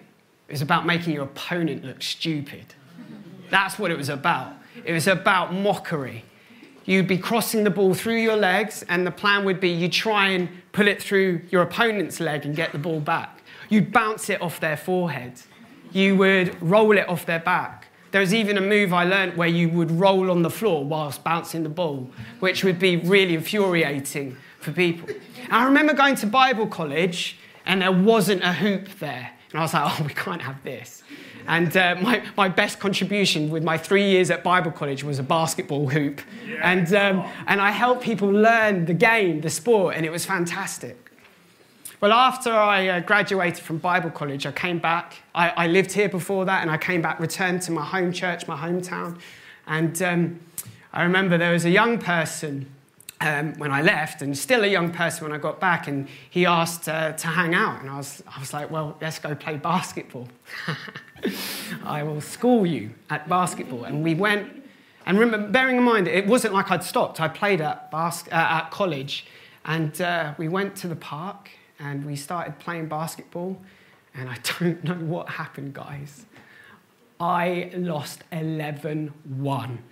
it 0.48 0.51
was 0.51 0.62
about 0.62 0.86
making 0.86 1.13
your 1.13 1.24
opponent 1.24 1.86
look 1.86 2.01
stupid. 2.01 2.74
That's 3.50 3.79
what 3.79 3.91
it 3.91 3.98
was 3.98 4.10
about. 4.10 4.53
It 4.84 4.91
was 4.91 5.08
about 5.08 5.53
mockery. 5.53 6.25
You'd 6.84 7.08
be 7.08 7.17
crossing 7.17 7.63
the 7.63 7.70
ball 7.70 7.94
through 7.94 8.17
your 8.17 8.36
legs, 8.36 8.84
and 8.89 9.08
the 9.08 9.12
plan 9.12 9.46
would 9.46 9.60
be 9.60 9.70
you 9.70 9.89
try 9.89 10.29
and 10.29 10.50
pull 10.72 10.88
it 10.88 11.01
through 11.01 11.41
your 11.50 11.62
opponent's 11.62 12.20
leg 12.20 12.46
and 12.46 12.55
get 12.55 12.74
the 12.74 12.77
ball 12.77 13.00
back. 13.00 13.41
You'd 13.70 13.91
bounce 13.91 14.29
it 14.29 14.41
off 14.41 14.60
their 14.60 14.77
forehead. 14.77 15.41
You 15.91 16.15
would 16.17 16.62
roll 16.62 16.98
it 16.98 17.08
off 17.08 17.25
their 17.25 17.39
back 17.39 17.85
there 18.16 18.22
was 18.22 18.34
even 18.34 18.58
a 18.58 18.62
move 18.62 18.94
I 18.94 19.04
learned 19.04 19.36
where 19.36 19.50
you 19.50 19.68
would 19.68 19.92
roll 19.92 20.32
on 20.32 20.42
the 20.42 20.50
floor 20.50 20.86
whilst 20.86 21.22
bouncing 21.22 21.64
the 21.64 21.70
ball, 21.70 22.10
which 22.40 22.64
would 22.64 22.80
be 22.80 22.96
really 22.96 23.34
infuriating 23.36 24.38
for 24.62 24.72
people. 24.72 25.10
And 25.44 25.52
I 25.52 25.66
remember 25.66 25.94
going 25.94 26.16
to 26.16 26.26
Bible 26.26 26.66
college 26.66 27.38
and 27.66 27.82
there 27.82 27.92
wasn't 27.92 28.42
a 28.42 28.54
hoop 28.54 28.88
there. 29.00 29.32
And 29.52 29.60
I 29.60 29.64
was 29.64 29.74
like, 29.74 29.84
oh, 30.00 30.04
we 30.06 30.14
can't 30.14 30.42
have 30.42 30.64
this. 30.64 31.04
And 31.46 31.76
uh, 31.76 31.98
my, 32.02 32.24
my 32.38 32.48
best 32.48 32.80
contribution 32.80 33.50
with 33.50 33.66
my 33.66 33.78
three 33.78 34.10
years 34.10 34.32
at 34.32 34.46
Bible 34.46 34.72
college 34.72 35.04
was 35.04 35.20
a 35.20 35.24
basketball 35.24 35.90
hoop. 35.90 36.22
Yeah. 36.48 36.72
And, 36.72 36.94
um, 36.94 37.30
and 37.48 37.60
I 37.60 37.72
helped 37.72 38.02
people 38.02 38.30
learn 38.30 38.86
the 38.86 38.94
game, 38.94 39.42
the 39.42 39.50
sport, 39.50 39.98
and 39.98 40.06
it 40.06 40.10
was 40.10 40.24
fantastic. 40.24 41.12
Well, 42.02 42.12
after 42.12 42.52
I 42.52 42.88
uh, 42.90 43.00
graduated 43.00 43.64
from 43.64 43.78
Bible 43.78 44.10
college, 44.10 44.46
I 44.46 44.52
came 44.52 44.80
back. 44.80 45.16
I, 45.34 45.50
I, 45.52 45.68
lived 45.68 45.94
here 45.94 46.10
before 46.10 46.44
that, 46.44 46.62
and 46.62 46.70
I 46.70 46.78
came 46.78 47.02
back, 47.02 47.22
returned 47.22 47.62
to 47.64 47.72
my 47.72 47.86
home 47.86 48.12
church, 48.12 48.50
my 48.50 48.58
hometown. 48.58 49.18
And 49.66 50.02
um, 50.02 50.40
I 50.92 51.04
remember 51.04 51.38
there 51.38 51.54
was 51.54 51.64
a 51.64 51.70
young 51.70 51.98
person 51.98 52.70
um, 53.22 53.54
when 53.54 53.72
I 53.72 53.82
left, 53.82 54.22
and 54.22 54.38
still 54.38 54.66
a 54.66 54.68
young 54.68 54.92
person 54.92 55.24
when 55.24 55.32
I 55.32 55.38
got 55.38 55.62
back, 55.62 55.88
and 55.88 56.10
he 56.30 56.46
asked 56.46 56.90
uh, 56.90 57.14
to 57.14 57.28
hang 57.28 57.56
out. 57.56 57.80
And 57.80 57.90
I 57.90 57.96
was, 57.96 58.22
I 58.28 58.42
was 58.42 58.52
like, 58.52 58.70
well, 58.70 58.98
let's 59.00 59.20
go 59.20 59.34
play 59.34 59.56
basketball. 59.56 60.28
I 61.86 62.04
will 62.04 62.20
school 62.20 62.66
you 62.66 62.92
at 63.10 63.30
basketball. 63.30 63.86
And 63.86 64.04
we 64.04 64.16
went, 64.16 64.64
and 65.06 65.18
remember, 65.18 65.48
bearing 65.48 65.78
in 65.78 65.84
mind, 65.84 66.10
it 66.10 66.28
wasn't 66.28 66.54
like 66.54 66.70
I'd 66.72 66.84
stopped. 66.84 67.22
I 67.22 67.30
played 67.30 67.62
at, 67.62 67.90
bas- 67.90 68.28
uh, 68.28 68.36
at 68.36 68.70
college, 68.70 69.28
and 69.64 70.00
uh, 70.02 70.34
we 70.38 70.50
went 70.50 70.75
to 70.78 70.90
the 70.90 70.96
park, 70.98 71.50
and 71.79 72.05
we 72.05 72.15
started 72.15 72.60
playing 72.60 72.88
basketball. 72.88 73.62
And 74.13 74.29
I 74.29 74.38
don't 74.60 74.84
know 74.84 74.96
what 74.96 75.29
happened, 75.29 75.74
guys. 75.74 76.25
I 77.20 77.72
lost 77.74 78.24
11 78.32 79.13
1 79.38 79.84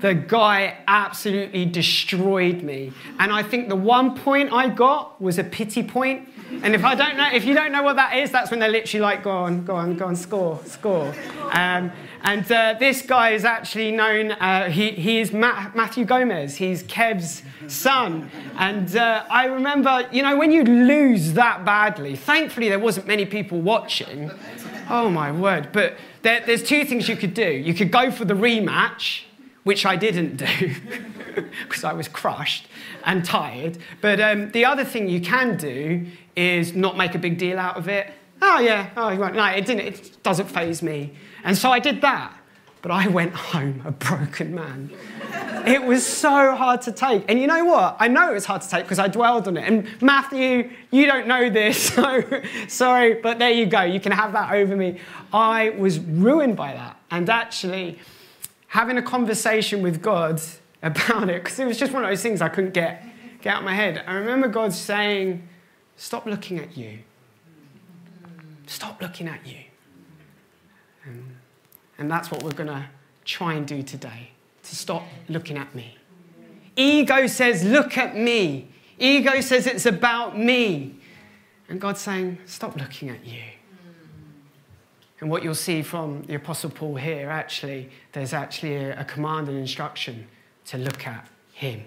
the 0.00 0.14
guy 0.14 0.78
absolutely 0.86 1.64
destroyed 1.64 2.62
me. 2.62 2.92
And 3.18 3.32
I 3.32 3.42
think 3.42 3.68
the 3.68 3.76
one 3.76 4.16
point 4.16 4.52
I 4.52 4.68
got 4.68 5.20
was 5.20 5.38
a 5.38 5.44
pity 5.44 5.82
point. 5.82 6.28
And 6.50 6.74
if 6.74 6.84
I 6.84 6.94
don't 6.94 7.16
know, 7.16 7.28
if 7.32 7.44
you 7.44 7.54
don't 7.54 7.72
know 7.72 7.82
what 7.82 7.96
that 7.96 8.16
is, 8.16 8.30
that's 8.30 8.50
when 8.50 8.58
they're 8.58 8.70
literally 8.70 9.02
like, 9.02 9.22
go 9.22 9.30
on, 9.30 9.64
go 9.64 9.76
on, 9.76 9.96
go 9.96 10.06
on, 10.06 10.16
score, 10.16 10.60
score. 10.64 11.14
Um, 11.52 11.92
and 12.22 12.50
uh, 12.50 12.74
this 12.78 13.02
guy 13.02 13.30
is 13.30 13.44
actually 13.44 13.92
known, 13.92 14.32
uh, 14.32 14.70
he, 14.70 14.90
he 14.92 15.20
is 15.20 15.32
Ma- 15.32 15.70
Matthew 15.74 16.04
Gomez. 16.04 16.56
He's 16.56 16.82
Kev's 16.84 17.42
son. 17.68 18.30
And 18.56 18.96
uh, 18.96 19.24
I 19.30 19.44
remember, 19.44 20.08
you 20.10 20.22
know, 20.22 20.36
when 20.36 20.50
you 20.50 20.64
lose 20.64 21.34
that 21.34 21.64
badly, 21.64 22.16
thankfully 22.16 22.68
there 22.68 22.78
wasn't 22.78 23.06
many 23.06 23.24
people 23.24 23.60
watching. 23.60 24.30
Oh 24.90 25.10
my 25.10 25.30
word. 25.30 25.68
But 25.72 25.96
there, 26.22 26.42
there's 26.44 26.62
two 26.62 26.84
things 26.84 27.08
you 27.08 27.16
could 27.16 27.34
do. 27.34 27.48
You 27.48 27.74
could 27.74 27.92
go 27.92 28.10
for 28.10 28.24
the 28.24 28.34
rematch 28.34 29.22
which 29.68 29.84
I 29.84 29.96
didn't 29.96 30.38
do 30.38 30.74
because 31.64 31.84
I 31.84 31.92
was 31.92 32.08
crushed 32.08 32.68
and 33.04 33.22
tired. 33.22 33.76
But 34.00 34.18
um, 34.18 34.50
the 34.52 34.64
other 34.64 34.82
thing 34.82 35.10
you 35.10 35.20
can 35.20 35.58
do 35.58 36.06
is 36.38 36.74
not 36.74 36.96
make 36.96 37.14
a 37.14 37.18
big 37.18 37.36
deal 37.36 37.58
out 37.58 37.76
of 37.76 37.88
it. 37.88 38.12
Oh, 38.40 38.60
yeah, 38.60 38.90
oh, 38.96 39.10
you 39.10 39.18
won't. 39.18 39.34
No, 39.34 39.44
it, 39.46 39.66
didn't, 39.66 39.86
it 39.86 40.22
doesn't 40.22 40.46
faze 40.46 40.82
me. 40.82 41.12
And 41.44 41.58
so 41.58 41.70
I 41.70 41.80
did 41.80 42.00
that. 42.02 42.34
But 42.80 42.92
I 42.92 43.08
went 43.08 43.34
home 43.34 43.82
a 43.84 43.90
broken 43.90 44.54
man. 44.54 44.90
It 45.66 45.82
was 45.82 46.06
so 46.06 46.54
hard 46.54 46.80
to 46.82 46.92
take. 46.92 47.24
And 47.28 47.40
you 47.40 47.48
know 47.48 47.64
what? 47.64 47.96
I 47.98 48.06
know 48.06 48.30
it 48.30 48.34
was 48.34 48.44
hard 48.44 48.62
to 48.62 48.68
take 48.68 48.84
because 48.84 49.00
I 49.00 49.08
dwelled 49.08 49.48
on 49.48 49.56
it. 49.56 49.64
And 49.66 50.00
Matthew, 50.00 50.70
you 50.92 51.06
don't 51.06 51.26
know 51.26 51.50
this, 51.50 51.82
so 51.94 52.22
sorry, 52.68 53.14
but 53.14 53.40
there 53.40 53.50
you 53.50 53.66
go. 53.66 53.82
You 53.82 53.98
can 53.98 54.12
have 54.12 54.32
that 54.32 54.52
over 54.52 54.76
me. 54.76 55.00
I 55.32 55.70
was 55.70 55.98
ruined 55.98 56.56
by 56.56 56.72
that. 56.72 57.00
And 57.10 57.28
actually, 57.28 57.98
having 58.68 58.96
a 58.96 59.02
conversation 59.02 59.82
with 59.82 60.00
God 60.00 60.40
about 60.80 61.28
it, 61.28 61.42
because 61.42 61.58
it 61.58 61.66
was 61.66 61.78
just 61.78 61.92
one 61.92 62.04
of 62.04 62.10
those 62.10 62.22
things 62.22 62.40
I 62.40 62.48
couldn't 62.48 62.74
get, 62.74 63.04
get 63.40 63.54
out 63.54 63.58
of 63.60 63.64
my 63.64 63.74
head. 63.74 64.04
I 64.06 64.14
remember 64.14 64.46
God 64.46 64.72
saying, 64.72 65.48
Stop 65.98 66.26
looking 66.26 66.60
at 66.60 66.76
you. 66.78 67.00
Stop 68.68 69.02
looking 69.02 69.26
at 69.26 69.44
you. 69.44 69.58
And 71.98 72.10
that's 72.10 72.30
what 72.30 72.42
we're 72.42 72.52
going 72.52 72.68
to 72.68 72.86
try 73.24 73.54
and 73.54 73.66
do 73.66 73.82
today 73.82 74.30
to 74.62 74.76
stop 74.76 75.02
looking 75.28 75.58
at 75.58 75.74
me. 75.74 75.96
Ego 76.76 77.26
says, 77.26 77.64
Look 77.64 77.98
at 77.98 78.16
me. 78.16 78.68
Ego 78.98 79.40
says 79.40 79.66
it's 79.66 79.86
about 79.86 80.38
me. 80.38 80.94
And 81.68 81.80
God's 81.80 82.00
saying, 82.00 82.38
Stop 82.46 82.76
looking 82.76 83.10
at 83.10 83.26
you. 83.26 83.42
And 85.20 85.28
what 85.28 85.42
you'll 85.42 85.56
see 85.56 85.82
from 85.82 86.22
the 86.22 86.36
Apostle 86.36 86.70
Paul 86.70 86.94
here, 86.94 87.28
actually, 87.28 87.90
there's 88.12 88.32
actually 88.32 88.76
a, 88.76 89.00
a 89.00 89.04
command 89.04 89.48
and 89.48 89.58
instruction 89.58 90.28
to 90.66 90.78
look 90.78 91.08
at 91.08 91.26
him. 91.52 91.84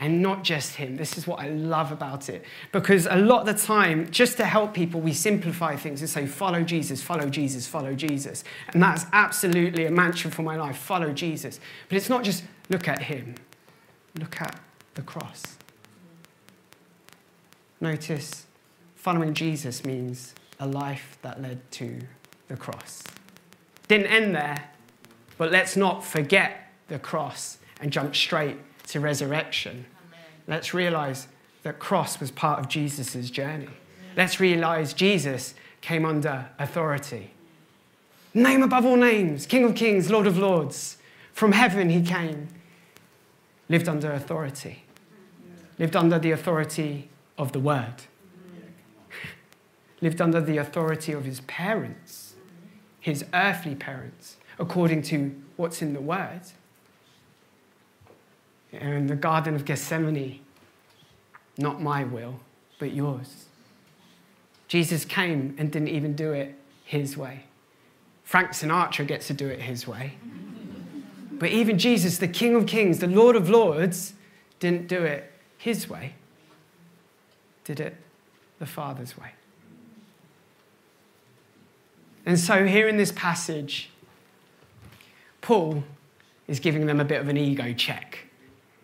And 0.00 0.22
not 0.22 0.44
just 0.44 0.76
him. 0.76 0.96
This 0.96 1.18
is 1.18 1.26
what 1.26 1.40
I 1.40 1.48
love 1.48 1.90
about 1.90 2.28
it. 2.28 2.44
Because 2.70 3.06
a 3.06 3.16
lot 3.16 3.40
of 3.40 3.46
the 3.46 3.66
time, 3.66 4.08
just 4.12 4.36
to 4.36 4.44
help 4.44 4.72
people, 4.72 5.00
we 5.00 5.12
simplify 5.12 5.74
things 5.74 6.00
and 6.00 6.08
say, 6.08 6.24
follow 6.24 6.62
Jesus, 6.62 7.02
follow 7.02 7.28
Jesus, 7.28 7.66
follow 7.66 7.94
Jesus. 7.94 8.44
And 8.72 8.80
that's 8.80 9.06
absolutely 9.12 9.86
a 9.86 9.90
mantra 9.90 10.30
for 10.30 10.42
my 10.42 10.54
life 10.54 10.76
follow 10.76 11.12
Jesus. 11.12 11.58
But 11.88 11.96
it's 11.96 12.08
not 12.08 12.22
just 12.22 12.44
look 12.68 12.86
at 12.86 13.02
him, 13.02 13.34
look 14.20 14.40
at 14.40 14.60
the 14.94 15.02
cross. 15.02 15.56
Notice 17.80 18.46
following 18.94 19.34
Jesus 19.34 19.84
means 19.84 20.34
a 20.60 20.66
life 20.66 21.18
that 21.22 21.42
led 21.42 21.58
to 21.72 21.98
the 22.46 22.56
cross. 22.56 23.02
Didn't 23.88 24.06
end 24.06 24.34
there, 24.34 24.70
but 25.38 25.50
let's 25.50 25.76
not 25.76 26.04
forget 26.04 26.72
the 26.88 26.98
cross 26.98 27.58
and 27.80 27.92
jump 27.92 28.14
straight 28.14 28.56
to 28.88 29.00
resurrection. 29.00 29.86
Amen. 30.08 30.20
Let's 30.46 30.74
realize 30.74 31.28
that 31.62 31.78
cross 31.78 32.20
was 32.20 32.30
part 32.30 32.60
of 32.60 32.68
Jesus' 32.68 33.30
journey. 33.30 33.64
Amen. 33.64 33.74
Let's 34.16 34.40
realize 34.40 34.92
Jesus 34.92 35.54
came 35.80 36.04
under 36.04 36.48
authority. 36.58 37.30
Name 38.34 38.62
above 38.62 38.84
all 38.84 38.96
names, 38.96 39.46
King 39.46 39.64
of 39.64 39.74
kings, 39.74 40.10
Lord 40.10 40.26
of 40.26 40.38
lords. 40.38 40.98
From 41.32 41.52
heaven 41.52 41.88
he 41.88 42.02
came, 42.02 42.48
lived 43.68 43.88
under 43.88 44.12
authority, 44.12 44.84
lived 45.78 45.96
under 45.96 46.18
the 46.18 46.32
authority 46.32 47.08
of 47.36 47.52
the 47.52 47.60
word 47.60 48.02
lived 50.00 50.20
under 50.20 50.40
the 50.40 50.58
authority 50.58 51.12
of 51.12 51.24
his 51.24 51.40
parents, 51.42 52.34
his 53.00 53.24
earthly 53.34 53.74
parents, 53.74 54.36
according 54.58 55.02
to 55.02 55.34
what's 55.56 55.82
in 55.82 55.92
the 55.92 56.00
Word. 56.00 56.42
In 58.72 59.06
the 59.06 59.16
Garden 59.16 59.54
of 59.54 59.64
Gethsemane, 59.64 60.40
not 61.56 61.80
my 61.80 62.04
will, 62.04 62.40
but 62.78 62.92
yours. 62.92 63.46
Jesus 64.68 65.04
came 65.04 65.54
and 65.58 65.72
didn't 65.72 65.88
even 65.88 66.14
do 66.14 66.32
it 66.32 66.54
his 66.84 67.16
way. 67.16 67.44
Frank 68.24 68.50
Sinatra 68.50 69.06
gets 69.06 69.26
to 69.28 69.34
do 69.34 69.48
it 69.48 69.62
his 69.62 69.88
way. 69.88 70.14
But 71.32 71.50
even 71.50 71.78
Jesus, 71.78 72.18
the 72.18 72.28
King 72.28 72.54
of 72.54 72.66
Kings, 72.66 72.98
the 72.98 73.06
Lord 73.06 73.36
of 73.36 73.48
Lords, 73.48 74.12
didn't 74.60 74.88
do 74.88 75.02
it 75.02 75.32
his 75.56 75.88
way, 75.88 76.14
did 77.64 77.80
it 77.80 77.96
the 78.58 78.66
Father's 78.66 79.16
way. 79.16 79.32
And 82.26 82.38
so, 82.38 82.66
here 82.66 82.88
in 82.88 82.98
this 82.98 83.12
passage, 83.12 83.88
Paul 85.40 85.84
is 86.46 86.60
giving 86.60 86.86
them 86.86 87.00
a 87.00 87.04
bit 87.04 87.20
of 87.20 87.28
an 87.28 87.38
ego 87.38 87.72
check. 87.72 88.27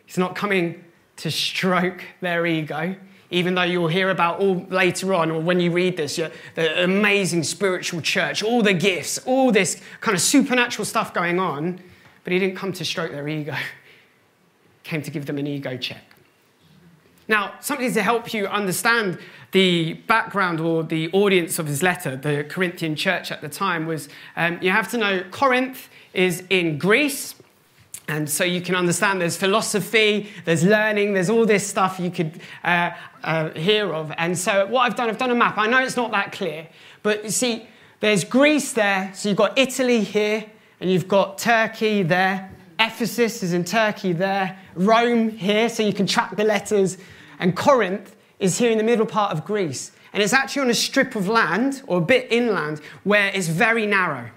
He's 0.06 0.18
not 0.18 0.34
coming 0.34 0.84
to 1.16 1.30
stroke 1.30 2.04
their 2.20 2.46
ego, 2.46 2.96
even 3.30 3.54
though 3.54 3.62
you'll 3.62 3.88
hear 3.88 4.11
about 4.11 4.40
all 4.40 4.66
later 4.68 5.14
on, 5.14 5.30
or 5.30 5.40
when 5.40 5.61
you 5.61 5.70
read 5.70 5.96
this, 5.96 6.16
the 6.16 6.84
amazing 6.84 7.42
spiritual 7.42 8.00
church, 8.00 8.42
all 8.42 8.62
the 8.62 8.75
gifts, 8.75 9.18
all 9.26 9.50
this 9.50 9.80
kind 10.00 10.14
of 10.14 10.20
supernatural 10.20 10.84
stuff 10.84 11.14
going 11.14 11.38
on. 11.38 11.80
But 12.23 12.32
he 12.32 12.38
didn't 12.38 12.56
come 12.56 12.73
to 12.73 12.84
stroke 12.84 13.12
their 13.12 13.28
ego, 13.28 13.54
came 14.82 15.02
to 15.02 15.11
give 15.11 15.26
them 15.26 15.38
an 15.38 15.46
ego 15.46 15.76
check. 15.76 16.02
Now, 17.26 17.54
something 17.61 17.92
to 17.94 18.02
help 18.02 18.34
you 18.34 18.46
understand 18.46 19.18
the 19.52 19.94
background 19.94 20.61
or 20.61 20.82
the 20.82 21.11
audience 21.12 21.58
of 21.58 21.66
his 21.66 21.82
letter, 21.82 22.16
the 22.16 22.44
Corinthian 22.44 22.96
church 22.96 23.32
at 23.32 23.40
the 23.40 23.49
time, 23.49 23.87
was 23.87 24.08
um, 24.37 24.58
you 24.61 24.70
have 24.70 24.90
to 24.90 24.99
know 24.99 25.25
Corinth 25.30 25.88
is 26.12 26.44
in 26.50 26.76
Greece. 26.76 27.34
And 28.08 28.28
so 28.28 28.44
you 28.44 28.61
can 28.61 28.75
understand 28.75 29.20
there's 29.20 29.37
philosophy, 29.37 30.28
there's 30.44 30.62
learning, 30.62 31.14
there's 31.14 31.30
all 31.30 31.46
this 31.46 31.66
stuff 31.66 31.99
you 31.99 32.11
could 32.11 32.40
uh, 32.62 32.90
uh, 33.23 33.50
hear 33.50 33.94
of. 33.94 34.12
And 34.18 34.37
so 34.37 34.66
what 34.66 34.82
I've 34.82 34.94
done, 34.94 35.08
I've 35.08 35.18
done 35.18 35.30
a 35.30 35.34
map. 35.34 35.56
I 35.56 35.66
know 35.66 35.78
it's 35.82 35.96
not 35.96 36.11
that 36.11 36.32
clear, 36.32 36.68
but 37.02 37.25
you 37.25 37.30
see, 37.30 37.66
there's 38.00 38.25
Greece 38.25 38.73
there. 38.73 39.11
So 39.14 39.30
you've 39.30 39.38
got 39.38 39.56
Italy 39.58 40.04
here, 40.04 40.44
and 40.80 40.90
you've 40.90 41.08
got 41.08 41.38
Turkey 41.38 42.02
there. 42.02 42.50
Ephesus 42.78 43.42
is 43.42 43.54
in 43.54 43.64
Turkey 43.64 44.12
there. 44.12 44.58
Rome 44.75 45.30
here, 45.30 45.68
so 45.68 45.82
you 45.82 45.94
can 45.94 46.06
track 46.06 46.37
the 46.37 46.44
letters 46.44 46.99
and 47.38 47.56
Corinth 47.56 48.16
is 48.38 48.58
here 48.58 48.70
in 48.70 48.78
the 48.78 48.84
middle 48.84 49.06
part 49.06 49.32
of 49.32 49.44
Greece. 49.44 49.92
And 50.12 50.23
it's 50.23 50.32
actually 50.32 50.62
on 50.62 50.70
a 50.70 50.75
strip 50.75 51.16
of 51.16 51.28
land, 51.28 51.82
or 51.87 51.99
a 51.99 52.00
bit 52.00 52.30
inland, 52.30 52.80
where 53.02 53.30
it's 53.34 53.49
very 53.49 53.87
narrow. 53.87 54.30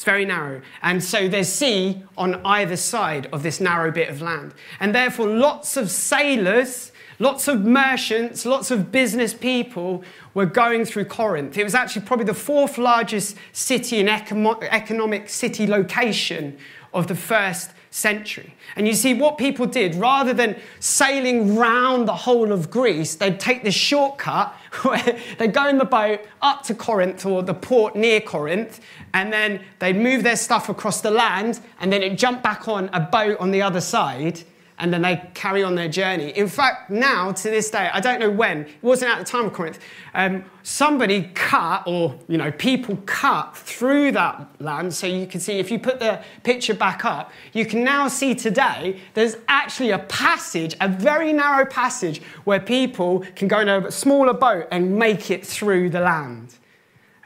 It's 0.00 0.04
very 0.06 0.24
narrow. 0.24 0.62
And 0.80 1.04
so 1.04 1.28
there's 1.28 1.50
sea 1.50 2.02
on 2.16 2.40
either 2.42 2.76
side 2.76 3.26
of 3.34 3.42
this 3.42 3.60
narrow 3.60 3.90
bit 3.90 4.08
of 4.08 4.22
land. 4.22 4.54
And 4.80 4.94
therefore, 4.94 5.28
lots 5.28 5.76
of 5.76 5.90
sailors, 5.90 6.90
Lots 7.18 7.48
of 7.48 7.66
merchants, 7.66 8.46
lots 8.46 8.70
of 8.70 8.90
business 8.90 9.34
people 9.34 10.02
were 10.32 10.46
going 10.46 10.86
through 10.86 11.04
Corinth. 11.04 11.58
It 11.58 11.64
was 11.64 11.74
actually 11.74 12.06
probably 12.06 12.24
the 12.24 12.32
fourth 12.32 12.78
largest 12.78 13.36
city 13.52 14.00
and 14.00 14.08
economic 14.08 15.28
city 15.28 15.66
location 15.66 16.56
of 16.94 17.08
the 17.08 17.14
first 17.14 17.72
century. 17.90 18.54
And 18.76 18.86
you 18.86 18.94
see, 18.94 19.14
what 19.14 19.36
people 19.36 19.66
did, 19.66 19.96
rather 19.96 20.32
than 20.32 20.56
sailing 20.78 21.56
round 21.56 22.06
the 22.06 22.14
whole 22.14 22.52
of 22.52 22.70
Greece, 22.70 23.16
they'd 23.16 23.40
take 23.40 23.64
this 23.64 23.74
shortcut 23.74 24.52
where 24.82 25.18
they'd 25.38 25.52
go 25.52 25.68
in 25.68 25.78
the 25.78 25.84
boat 25.84 26.20
up 26.40 26.62
to 26.64 26.74
Corinth 26.74 27.26
or 27.26 27.42
the 27.42 27.54
port 27.54 27.96
near 27.96 28.20
Corinth, 28.20 28.80
and 29.12 29.32
then 29.32 29.60
they'd 29.80 29.96
move 29.96 30.22
their 30.22 30.36
stuff 30.36 30.68
across 30.68 31.00
the 31.00 31.10
land, 31.10 31.60
and 31.80 31.92
then 31.92 32.02
it'd 32.02 32.18
jump 32.18 32.42
back 32.42 32.68
on 32.68 32.88
a 32.92 33.00
boat 33.00 33.38
on 33.40 33.50
the 33.50 33.62
other 33.62 33.80
side 33.80 34.42
and 34.80 34.92
then 34.92 35.02
they 35.02 35.22
carry 35.34 35.62
on 35.62 35.74
their 35.74 35.88
journey. 35.88 36.30
In 36.30 36.48
fact, 36.48 36.90
now 36.90 37.32
to 37.32 37.50
this 37.50 37.70
day, 37.70 37.90
I 37.92 38.00
don't 38.00 38.18
know 38.18 38.30
when, 38.30 38.62
it 38.62 38.82
wasn't 38.82 39.12
at 39.12 39.18
the 39.18 39.24
time 39.24 39.46
of 39.46 39.52
Corinth, 39.52 39.78
um, 40.14 40.44
somebody 40.62 41.30
cut, 41.34 41.84
or 41.86 42.18
you 42.28 42.38
know, 42.38 42.50
people 42.50 42.96
cut 43.06 43.56
through 43.56 44.12
that 44.12 44.48
land. 44.58 44.92
So 44.94 45.06
you 45.06 45.26
can 45.26 45.40
see, 45.40 45.58
if 45.58 45.70
you 45.70 45.78
put 45.78 46.00
the 46.00 46.22
picture 46.42 46.74
back 46.74 47.04
up, 47.04 47.30
you 47.52 47.66
can 47.66 47.84
now 47.84 48.08
see 48.08 48.34
today 48.34 49.00
there's 49.14 49.36
actually 49.48 49.90
a 49.90 49.98
passage, 49.98 50.74
a 50.80 50.88
very 50.88 51.32
narrow 51.32 51.66
passage, 51.66 52.22
where 52.44 52.60
people 52.60 53.20
can 53.36 53.48
go 53.48 53.60
in 53.60 53.68
a 53.68 53.90
smaller 53.90 54.34
boat 54.34 54.66
and 54.70 54.96
make 54.98 55.30
it 55.30 55.46
through 55.46 55.90
the 55.90 56.00
land. 56.00 56.56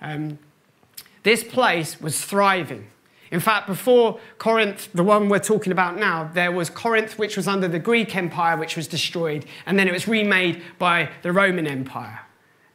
Um, 0.00 0.38
this 1.22 1.42
place 1.42 2.00
was 2.00 2.22
thriving. 2.22 2.88
In 3.34 3.40
fact, 3.40 3.66
before 3.66 4.20
Corinth, 4.38 4.88
the 4.94 5.02
one 5.02 5.28
we're 5.28 5.40
talking 5.40 5.72
about 5.72 5.98
now, 5.98 6.30
there 6.34 6.52
was 6.52 6.70
Corinth, 6.70 7.18
which 7.18 7.36
was 7.36 7.48
under 7.48 7.66
the 7.66 7.80
Greek 7.80 8.14
Empire, 8.14 8.56
which 8.56 8.76
was 8.76 8.86
destroyed, 8.86 9.44
and 9.66 9.76
then 9.76 9.88
it 9.88 9.92
was 9.92 10.06
remade 10.06 10.62
by 10.78 11.10
the 11.22 11.32
Roman 11.32 11.66
Empire. 11.66 12.20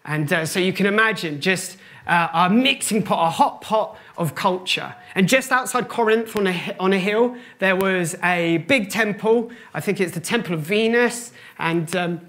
And 0.03 0.33
uh, 0.33 0.45
so 0.45 0.59
you 0.59 0.73
can 0.73 0.85
imagine 0.85 1.39
just 1.39 1.77
uh, 2.07 2.27
a 2.33 2.49
mixing 2.49 3.03
pot, 3.03 3.25
a 3.25 3.29
hot 3.29 3.61
pot 3.61 3.97
of 4.17 4.35
culture. 4.35 4.93
And 5.15 5.29
just 5.29 5.49
outside 5.49 5.87
Corinth 5.87 6.35
on 6.35 6.47
a, 6.47 6.75
on 6.77 6.91
a 6.91 6.99
hill, 6.99 7.37
there 7.59 7.77
was 7.77 8.15
a 8.21 8.57
big 8.67 8.89
temple. 8.89 9.51
I 9.73 9.79
think 9.79 10.01
it's 10.01 10.13
the 10.13 10.19
Temple 10.19 10.55
of 10.55 10.59
Venus. 10.59 11.31
And 11.57 11.95
um, 11.95 12.19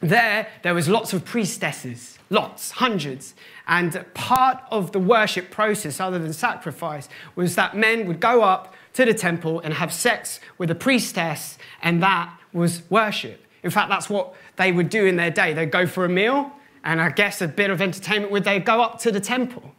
there, 0.00 0.48
there 0.64 0.74
was 0.74 0.88
lots 0.88 1.12
of 1.12 1.24
priestesses, 1.24 2.15
lots, 2.30 2.72
hundreds. 2.72 3.34
And 3.66 4.04
part 4.14 4.62
of 4.70 4.92
the 4.92 4.98
worship 4.98 5.50
process, 5.50 6.00
other 6.00 6.18
than 6.18 6.32
sacrifice, 6.32 7.08
was 7.34 7.54
that 7.56 7.76
men 7.76 8.06
would 8.06 8.20
go 8.20 8.42
up 8.42 8.74
to 8.94 9.04
the 9.04 9.14
temple 9.14 9.60
and 9.60 9.74
have 9.74 9.92
sex 9.92 10.40
with 10.58 10.70
a 10.70 10.74
priestess, 10.74 11.58
and 11.82 12.02
that 12.02 12.34
was 12.52 12.82
worship. 12.90 13.44
In 13.62 13.70
fact, 13.70 13.88
that's 13.88 14.08
what 14.08 14.34
they 14.56 14.72
would 14.72 14.88
do 14.88 15.04
in 15.04 15.16
their 15.16 15.30
day. 15.30 15.52
They'd 15.52 15.70
go 15.70 15.86
for 15.86 16.04
a 16.04 16.08
meal, 16.08 16.52
and 16.84 17.00
I 17.00 17.10
guess 17.10 17.42
a 17.42 17.48
bit 17.48 17.70
of 17.70 17.82
entertainment 17.82 18.32
would 18.32 18.44
they 18.44 18.58
go 18.60 18.80
up 18.80 18.98
to 19.00 19.12
the 19.12 19.20
temple. 19.20 19.74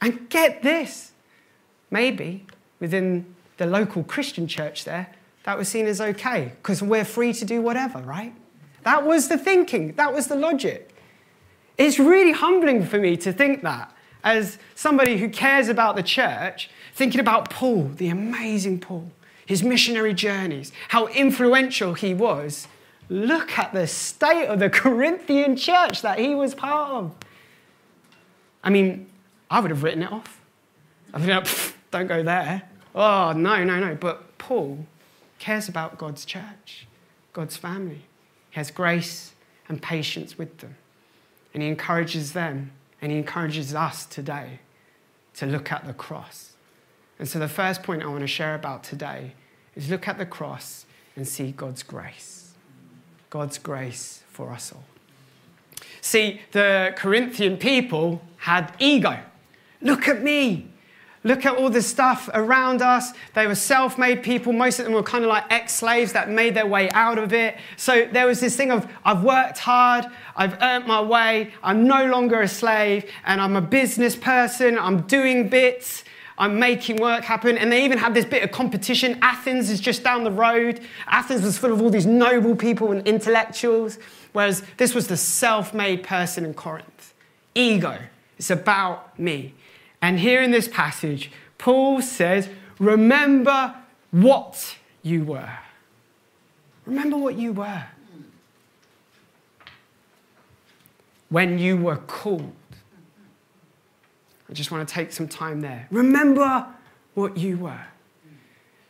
And 0.00 0.28
get 0.28 0.62
this, 0.62 1.12
maybe 1.90 2.46
within 2.80 3.34
the 3.58 3.66
local 3.66 4.04
Christian 4.04 4.46
church 4.46 4.84
there, 4.84 5.12
that 5.44 5.56
was 5.56 5.68
seen 5.68 5.86
as 5.86 6.00
okay, 6.00 6.52
because 6.62 6.82
we're 6.82 7.04
free 7.04 7.32
to 7.34 7.44
do 7.44 7.60
whatever, 7.62 8.00
right? 8.00 8.34
That 8.82 9.04
was 9.04 9.28
the 9.28 9.38
thinking, 9.38 9.94
that 9.94 10.12
was 10.12 10.26
the 10.26 10.36
logic. 10.36 10.94
It's 11.78 11.98
really 11.98 12.32
humbling 12.32 12.84
for 12.84 12.98
me 12.98 13.16
to 13.18 13.32
think 13.32 13.62
that 13.62 13.94
as 14.24 14.58
somebody 14.74 15.16
who 15.16 15.28
cares 15.28 15.68
about 15.68 15.96
the 15.96 16.02
church, 16.02 16.68
thinking 16.92 17.20
about 17.20 17.50
Paul, 17.50 17.84
the 17.84 18.08
amazing 18.08 18.80
Paul, 18.80 19.10
his 19.46 19.62
missionary 19.62 20.12
journeys, 20.12 20.72
how 20.88 21.06
influential 21.06 21.94
he 21.94 22.12
was. 22.12 22.68
Look 23.08 23.58
at 23.58 23.72
the 23.72 23.86
state 23.86 24.46
of 24.46 24.58
the 24.58 24.68
Corinthian 24.82 25.56
church 25.56 26.02
that 26.02 26.18
he 26.18 26.34
was 26.34 26.54
part 26.54 26.90
of. 26.90 27.14
I 28.62 28.70
mean, 28.70 29.08
I 29.50 29.60
would 29.60 29.70
have 29.70 29.82
written 29.82 30.02
it 30.02 30.12
off. 30.12 30.40
I'd 31.14 31.24
be 31.24 31.32
like, 31.32 31.46
don't 31.90 32.08
go 32.08 32.22
there. 32.22 32.64
Oh, 32.94 33.32
no, 33.32 33.64
no, 33.64 33.80
no. 33.80 33.94
But 33.94 34.36
Paul 34.36 34.84
cares 35.38 35.68
about 35.68 35.96
God's 35.96 36.24
church, 36.24 36.86
God's 37.32 37.56
family. 37.56 38.02
He 38.50 38.56
has 38.56 38.70
grace 38.70 39.32
and 39.68 39.80
patience 39.80 40.36
with 40.36 40.58
them. 40.58 40.74
And 41.58 41.64
he 41.64 41.70
encourages 41.70 42.34
them 42.34 42.70
and 43.02 43.10
he 43.10 43.18
encourages 43.18 43.74
us 43.74 44.06
today 44.06 44.60
to 45.34 45.44
look 45.44 45.72
at 45.72 45.88
the 45.88 45.92
cross. 45.92 46.52
And 47.18 47.26
so, 47.26 47.40
the 47.40 47.48
first 47.48 47.82
point 47.82 48.04
I 48.04 48.06
want 48.06 48.20
to 48.20 48.28
share 48.28 48.54
about 48.54 48.84
today 48.84 49.32
is 49.74 49.90
look 49.90 50.06
at 50.06 50.18
the 50.18 50.24
cross 50.24 50.86
and 51.16 51.26
see 51.26 51.50
God's 51.50 51.82
grace. 51.82 52.52
God's 53.28 53.58
grace 53.58 54.22
for 54.30 54.52
us 54.52 54.72
all. 54.72 54.84
See, 56.00 56.42
the 56.52 56.92
Corinthian 56.94 57.56
people 57.56 58.22
had 58.36 58.72
ego. 58.78 59.18
Look 59.82 60.06
at 60.06 60.22
me. 60.22 60.68
Look 61.24 61.44
at 61.44 61.56
all 61.56 61.68
the 61.68 61.82
stuff 61.82 62.30
around 62.32 62.80
us. 62.80 63.12
They 63.34 63.46
were 63.46 63.54
self 63.54 63.98
made 63.98 64.22
people. 64.22 64.52
Most 64.52 64.78
of 64.78 64.84
them 64.84 64.94
were 64.94 65.02
kind 65.02 65.24
of 65.24 65.28
like 65.28 65.44
ex 65.50 65.74
slaves 65.74 66.12
that 66.12 66.30
made 66.30 66.54
their 66.54 66.66
way 66.66 66.88
out 66.90 67.18
of 67.18 67.32
it. 67.32 67.56
So 67.76 68.06
there 68.12 68.26
was 68.26 68.40
this 68.40 68.56
thing 68.56 68.70
of, 68.70 68.90
I've 69.04 69.24
worked 69.24 69.58
hard, 69.58 70.06
I've 70.36 70.56
earned 70.62 70.86
my 70.86 71.00
way, 71.00 71.52
I'm 71.62 71.86
no 71.86 72.06
longer 72.06 72.40
a 72.40 72.48
slave, 72.48 73.04
and 73.24 73.40
I'm 73.40 73.56
a 73.56 73.60
business 73.60 74.14
person, 74.14 74.78
I'm 74.78 75.02
doing 75.02 75.48
bits. 75.48 76.04
I'm 76.40 76.56
making 76.60 76.98
work 76.98 77.24
happen. 77.24 77.58
And 77.58 77.72
they 77.72 77.84
even 77.84 77.98
had 77.98 78.14
this 78.14 78.24
bit 78.24 78.44
of 78.44 78.52
competition. 78.52 79.18
Athens 79.22 79.70
is 79.70 79.80
just 79.80 80.04
down 80.04 80.22
the 80.22 80.30
road. 80.30 80.80
Athens 81.08 81.42
was 81.42 81.58
full 81.58 81.72
of 81.72 81.82
all 81.82 81.90
these 81.90 82.06
noble 82.06 82.54
people 82.54 82.92
and 82.92 83.04
intellectuals, 83.08 83.98
whereas 84.32 84.62
this 84.76 84.94
was 84.94 85.08
the 85.08 85.16
self 85.16 85.74
made 85.74 86.04
person 86.04 86.44
in 86.44 86.54
Corinth. 86.54 87.12
Ego. 87.56 87.98
It's 88.38 88.50
about 88.50 89.18
me. 89.18 89.54
And 90.00 90.20
here 90.20 90.42
in 90.42 90.50
this 90.50 90.68
passage, 90.68 91.30
Paul 91.58 92.02
says, 92.02 92.48
Remember 92.78 93.74
what 94.10 94.76
you 95.02 95.24
were. 95.24 95.50
Remember 96.86 97.16
what 97.16 97.36
you 97.36 97.52
were. 97.52 97.84
When 101.28 101.58
you 101.58 101.76
were 101.76 101.96
called. 101.96 102.52
I 104.48 104.54
just 104.54 104.70
want 104.70 104.88
to 104.88 104.94
take 104.94 105.12
some 105.12 105.28
time 105.28 105.60
there. 105.60 105.86
Remember 105.90 106.66
what 107.14 107.36
you 107.36 107.58
were. 107.58 107.80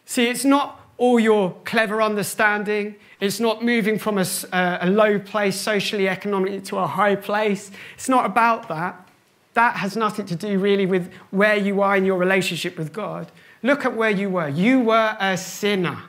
See, 0.05 0.29
it's 0.29 0.45
not 0.45 0.81
all 0.99 1.19
your 1.19 1.57
clever 1.65 2.01
understanding. 2.01 2.95
It's 3.21 3.41
not 3.41 3.65
moving 3.65 3.99
from 3.99 4.19
a, 4.19 4.27
uh, 4.53 4.79
a, 4.83 4.91
low 4.91 5.19
place 5.19 5.57
socially, 5.57 6.09
economically 6.09 6.61
to 6.63 6.79
a 6.79 6.87
high 6.87 7.17
place. 7.17 7.71
It's 7.95 8.09
not 8.09 8.27
about 8.27 8.69
that 8.69 9.08
that 9.59 9.75
has 9.75 9.97
nothing 9.97 10.25
to 10.25 10.37
do 10.37 10.57
really 10.61 10.87
with 10.87 11.13
where 11.33 11.57
you 11.57 11.83
are 11.83 11.97
in 11.97 12.05
your 12.05 12.17
relationship 12.17 12.79
with 12.79 12.93
God. 12.93 13.33
Look 13.65 13.85
at 13.85 13.97
where 13.97 14.11
you 14.11 14.31
were. 14.31 14.49
You 14.49 14.79
were 14.79 15.17
a 15.19 15.37
sinner. 15.37 16.05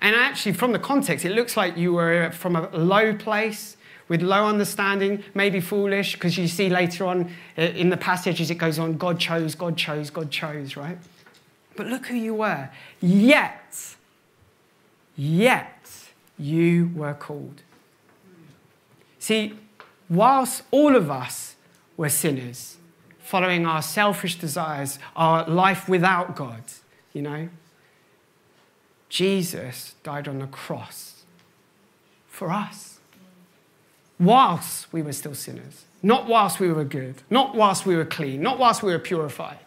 And 0.00 0.16
actually, 0.16 0.54
from 0.54 0.72
the 0.72 0.78
context, 0.78 1.26
it 1.26 1.32
looks 1.32 1.58
like 1.58 1.76
you 1.76 1.92
were 1.92 2.30
from 2.30 2.56
a 2.56 2.70
low 2.74 3.14
place 3.14 3.76
with 4.08 4.22
low 4.22 4.46
understanding, 4.46 5.24
maybe 5.34 5.60
foolish, 5.60 6.14
because 6.14 6.38
you 6.38 6.48
see 6.48 6.70
later 6.70 7.04
on 7.04 7.30
uh, 7.58 7.62
in 7.62 7.90
the 7.90 7.98
passage 7.98 8.40
as 8.40 8.50
it 8.50 8.54
goes 8.54 8.78
on, 8.78 8.96
God 8.96 9.20
chose, 9.20 9.54
God 9.54 9.76
chose, 9.76 10.08
God 10.08 10.30
chose, 10.30 10.74
right? 10.74 10.96
But 11.76 11.88
look 11.88 12.06
who 12.06 12.16
you 12.16 12.32
were. 12.32 12.70
Yet, 13.02 13.94
yet 15.16 15.90
you 16.38 16.90
were 16.94 17.12
called. 17.12 17.60
See, 19.18 19.58
whilst 20.08 20.62
all 20.70 20.96
of 20.96 21.10
us 21.10 21.55
were 21.96 22.08
sinners, 22.08 22.76
following 23.18 23.66
our 23.66 23.82
selfish 23.82 24.36
desires, 24.36 24.98
our 25.14 25.48
life 25.48 25.88
without 25.88 26.36
God, 26.36 26.62
you 27.12 27.22
know. 27.22 27.48
Jesus 29.08 29.94
died 30.02 30.28
on 30.28 30.38
the 30.38 30.46
cross 30.46 31.24
for 32.26 32.50
us. 32.50 32.98
Whilst 34.18 34.92
we 34.92 35.02
were 35.02 35.12
still 35.12 35.34
sinners, 35.34 35.84
not 36.02 36.26
whilst 36.26 36.60
we 36.60 36.70
were 36.70 36.84
good, 36.84 37.16
not 37.30 37.54
whilst 37.54 37.86
we 37.86 37.96
were 37.96 38.04
clean, 38.04 38.42
not 38.42 38.58
whilst 38.58 38.82
we 38.82 38.92
were 38.92 38.98
purified. 38.98 39.58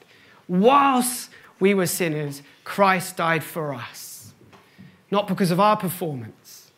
Whilst 0.47 1.29
we 1.59 1.73
were 1.73 1.85
sinners, 1.85 2.41
Christ 2.63 3.17
died 3.17 3.43
for 3.43 3.73
us. 3.73 4.33
Not 5.11 5.27
because 5.27 5.51
of 5.51 5.59
our 5.59 5.77
performance, 5.77 6.71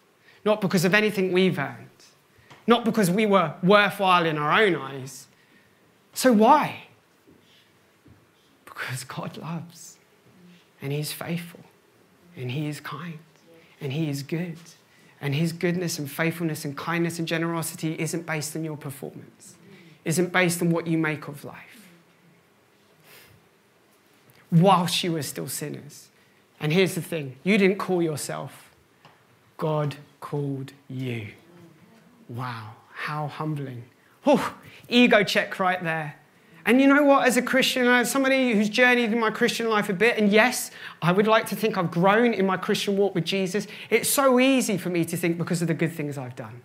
not 0.46 0.62
because 0.62 0.86
of 0.86 0.94
anything 0.94 1.32
we've 1.32 1.60
earned, 1.60 1.88
not 2.68 2.86
because 2.86 3.12
we 3.12 3.26
were 3.26 3.54
worthwhile 3.62 4.26
in 4.26 4.38
our 4.38 4.62
own 4.62 4.76
eyes, 4.76 5.28
so 6.14 6.34
why? 6.34 6.84
Because 8.66 9.04
God 9.04 9.38
loves, 9.38 9.98
and 10.82 10.92
He's 10.92 11.12
faithful, 11.12 11.62
and 12.36 12.52
He 12.52 12.68
is 12.68 12.80
kind, 12.80 13.20
and 13.80 13.94
He 13.94 14.10
is 14.10 14.24
good. 14.24 14.58
And 15.24 15.36
His 15.36 15.54
goodness 15.54 16.00
and 16.00 16.10
faithfulness 16.10 16.66
and 16.66 16.76
kindness 16.76 17.20
and 17.20 17.28
generosity 17.28 17.96
isn't 18.00 18.26
based 18.26 18.56
on 18.56 18.64
your 18.64 18.76
performance, 18.76 19.56
isn't 20.04 20.34
based 20.34 20.62
on 20.64 20.72
what 20.72 20.88
you 20.88 20.98
make 20.98 21.28
of 21.28 21.46
life. 21.46 21.90
Whilst 24.52 25.04
you 25.04 25.14
were 25.14 25.22
still 25.22 25.48
sinners. 25.48 26.10
And 26.60 26.74
here's 26.74 26.96
the 26.96 27.02
thing 27.02 27.36
you 27.44 27.58
didn't 27.58 27.78
call 27.78 28.02
yourself, 28.02 28.72
God 29.58 29.96
called 30.20 30.74
you. 30.90 31.28
Wow, 32.28 32.72
how 32.94 33.28
humbling. 33.28 33.84
Oh, 34.26 34.56
ego 34.88 35.24
check 35.24 35.60
right 35.60 35.84
there. 35.84 36.16
And 36.66 36.80
you 36.80 36.88
know 36.88 37.04
what, 37.04 37.28
as 37.28 37.38
a 37.38 37.42
Christian, 37.42 37.88
as 37.88 38.12
somebody 38.12 38.54
who's 38.54 38.70
journeyed 38.70 39.12
in 39.12 39.20
my 39.20 39.32
Christian 39.32 39.68
life 39.68 39.90
a 39.90 39.94
bit, 39.94 40.18
and 40.18 40.32
yes, 40.32 40.70
I 41.02 41.12
would 41.12 41.26
like 41.26 41.48
to 41.48 41.56
think 41.56 41.76
I've 41.76 41.90
grown 41.90 42.34
in 42.34 42.46
my 42.46 42.58
Christian 42.58 42.98
walk 42.98 43.16
with 43.16 43.26
Jesus, 43.26 43.66
it's 43.90 44.10
so 44.10 44.40
easy 44.40 44.78
for 44.78 44.90
me 44.90 45.04
to 45.06 45.18
think 45.18 45.38
because 45.40 45.62
of 45.64 45.68
the 45.68 45.74
good 45.74 45.92
things 45.92 46.20
I've 46.20 46.36
done. 46.36 46.62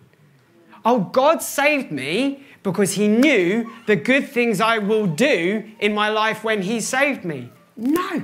Oh, 0.85 0.99
God 0.99 1.41
saved 1.41 1.91
me 1.91 2.43
because 2.61 2.93
He 2.93 3.07
knew 3.07 3.71
the 3.87 3.95
good 3.95 4.29
things 4.29 4.61
I 4.61 4.77
will 4.77 5.07
do 5.07 5.63
in 5.79 5.95
my 5.95 6.09
life 6.09 6.43
when 6.43 6.61
He 6.61 6.79
saved 6.79 7.25
me. 7.25 7.49
No. 7.75 8.23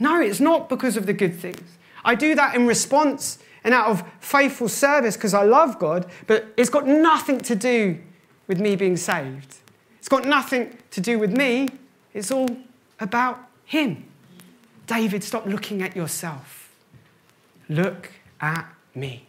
No, 0.00 0.20
it's 0.20 0.40
not 0.40 0.68
because 0.68 0.96
of 0.96 1.06
the 1.06 1.12
good 1.12 1.38
things. 1.38 1.78
I 2.04 2.16
do 2.16 2.34
that 2.34 2.56
in 2.56 2.66
response 2.66 3.38
and 3.62 3.72
out 3.72 3.86
of 3.86 4.04
faithful 4.18 4.68
service 4.68 5.16
because 5.16 5.32
I 5.32 5.44
love 5.44 5.78
God, 5.78 6.10
but 6.26 6.52
it's 6.56 6.70
got 6.70 6.86
nothing 6.86 7.40
to 7.42 7.54
do 7.54 7.98
with 8.46 8.60
me 8.60 8.76
being 8.76 8.96
saved. 8.96 9.56
It's 9.98 10.08
got 10.08 10.24
nothing 10.24 10.76
to 10.92 11.00
do 11.00 11.18
with 11.18 11.36
me, 11.36 11.68
it's 12.14 12.30
all 12.30 12.48
about 13.00 13.38
Him. 13.64 14.04
David, 14.86 15.24
stop 15.24 15.46
looking 15.46 15.82
at 15.82 15.96
yourself. 15.96 16.70
Look 17.68 18.12
at 18.40 18.66
me. 18.94 19.26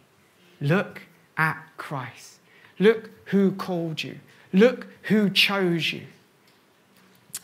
Look 0.60 1.02
at 1.36 1.58
Christ. 1.76 2.38
Look 2.78 3.10
who 3.26 3.52
called 3.52 4.02
you. 4.02 4.20
Look 4.52 4.86
who 5.02 5.30
chose 5.30 5.92
you. 5.92 6.02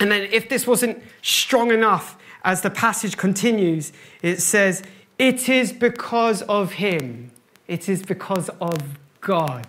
And 0.00 0.10
then, 0.10 0.22
if 0.32 0.48
this 0.48 0.66
wasn't 0.66 1.02
strong 1.22 1.70
enough, 1.70 2.16
as 2.44 2.60
the 2.62 2.70
passage 2.70 3.16
continues, 3.16 3.92
it 4.22 4.40
says, 4.40 4.82
It 5.18 5.48
is 5.48 5.72
because 5.72 6.42
of 6.42 6.74
Him. 6.74 7.30
It 7.66 7.88
is 7.88 8.02
because 8.02 8.48
of 8.60 8.98
God. 9.20 9.66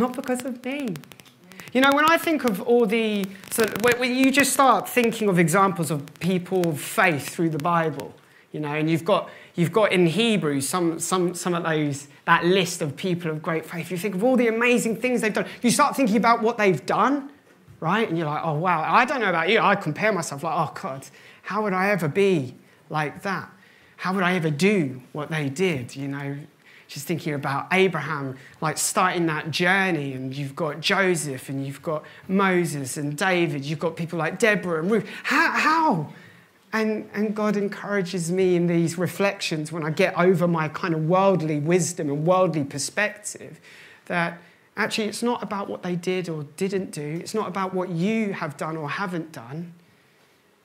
Not 0.00 0.16
because 0.16 0.42
of 0.46 0.64
me. 0.64 0.94
You 1.74 1.82
know, 1.82 1.90
when 1.92 2.10
I 2.10 2.16
think 2.16 2.44
of 2.44 2.62
all 2.62 2.86
the, 2.86 3.26
so 3.50 3.66
when 3.82 4.16
you 4.16 4.32
just 4.32 4.54
start 4.54 4.88
thinking 4.88 5.28
of 5.28 5.38
examples 5.38 5.90
of 5.90 6.02
people 6.20 6.66
of 6.66 6.80
faith 6.80 7.28
through 7.28 7.50
the 7.50 7.58
Bible, 7.58 8.14
you 8.50 8.60
know, 8.60 8.72
and 8.72 8.90
you've 8.90 9.04
got, 9.04 9.28
you've 9.54 9.72
got 9.72 9.92
in 9.92 10.06
Hebrews 10.06 10.66
some, 10.66 10.98
some, 10.98 11.34
some 11.34 11.54
of 11.54 11.64
those, 11.64 12.08
that 12.24 12.46
list 12.46 12.80
of 12.80 12.96
people 12.96 13.30
of 13.30 13.42
great 13.42 13.66
faith. 13.66 13.90
You 13.90 13.98
think 13.98 14.14
of 14.14 14.24
all 14.24 14.36
the 14.36 14.48
amazing 14.48 14.96
things 14.96 15.20
they've 15.20 15.34
done. 15.34 15.46
You 15.60 15.70
start 15.70 15.94
thinking 15.94 16.16
about 16.16 16.40
what 16.40 16.56
they've 16.56 16.84
done, 16.86 17.30
right? 17.78 18.08
And 18.08 18.16
you're 18.16 18.26
like, 18.26 18.42
oh, 18.42 18.54
wow. 18.54 18.82
I 18.82 19.04
don't 19.04 19.20
know 19.20 19.28
about 19.28 19.50
you. 19.50 19.60
I 19.60 19.76
compare 19.76 20.12
myself 20.12 20.42
like, 20.42 20.54
oh, 20.56 20.72
God, 20.80 21.06
how 21.42 21.62
would 21.62 21.74
I 21.74 21.90
ever 21.90 22.08
be 22.08 22.54
like 22.88 23.20
that? 23.22 23.50
How 23.98 24.14
would 24.14 24.24
I 24.24 24.32
ever 24.32 24.50
do 24.50 25.02
what 25.12 25.30
they 25.30 25.50
did, 25.50 25.94
you 25.94 26.08
know? 26.08 26.38
Just 26.90 27.06
thinking 27.06 27.34
about 27.34 27.68
Abraham, 27.70 28.36
like 28.60 28.76
starting 28.76 29.26
that 29.26 29.52
journey, 29.52 30.12
and 30.12 30.34
you've 30.34 30.56
got 30.56 30.80
Joseph, 30.80 31.48
and 31.48 31.64
you've 31.64 31.82
got 31.82 32.02
Moses 32.26 32.96
and 32.96 33.16
David, 33.16 33.64
you've 33.64 33.78
got 33.78 33.94
people 33.94 34.18
like 34.18 34.40
Deborah 34.40 34.80
and 34.80 34.90
Ruth. 34.90 35.08
How? 35.22 35.52
how? 35.52 36.12
And, 36.72 37.08
and 37.14 37.36
God 37.36 37.56
encourages 37.56 38.32
me 38.32 38.56
in 38.56 38.66
these 38.66 38.98
reflections 38.98 39.70
when 39.70 39.84
I 39.84 39.90
get 39.90 40.18
over 40.18 40.48
my 40.48 40.66
kind 40.66 40.92
of 40.92 41.06
worldly 41.06 41.60
wisdom 41.60 42.08
and 42.08 42.26
worldly 42.26 42.64
perspective 42.64 43.60
that 44.06 44.38
actually 44.76 45.06
it's 45.06 45.22
not 45.22 45.44
about 45.44 45.68
what 45.68 45.84
they 45.84 45.94
did 45.94 46.28
or 46.28 46.42
didn't 46.56 46.90
do, 46.90 47.20
it's 47.20 47.34
not 47.34 47.46
about 47.46 47.72
what 47.72 47.90
you 47.90 48.32
have 48.32 48.56
done 48.56 48.76
or 48.76 48.90
haven't 48.90 49.30
done. 49.30 49.74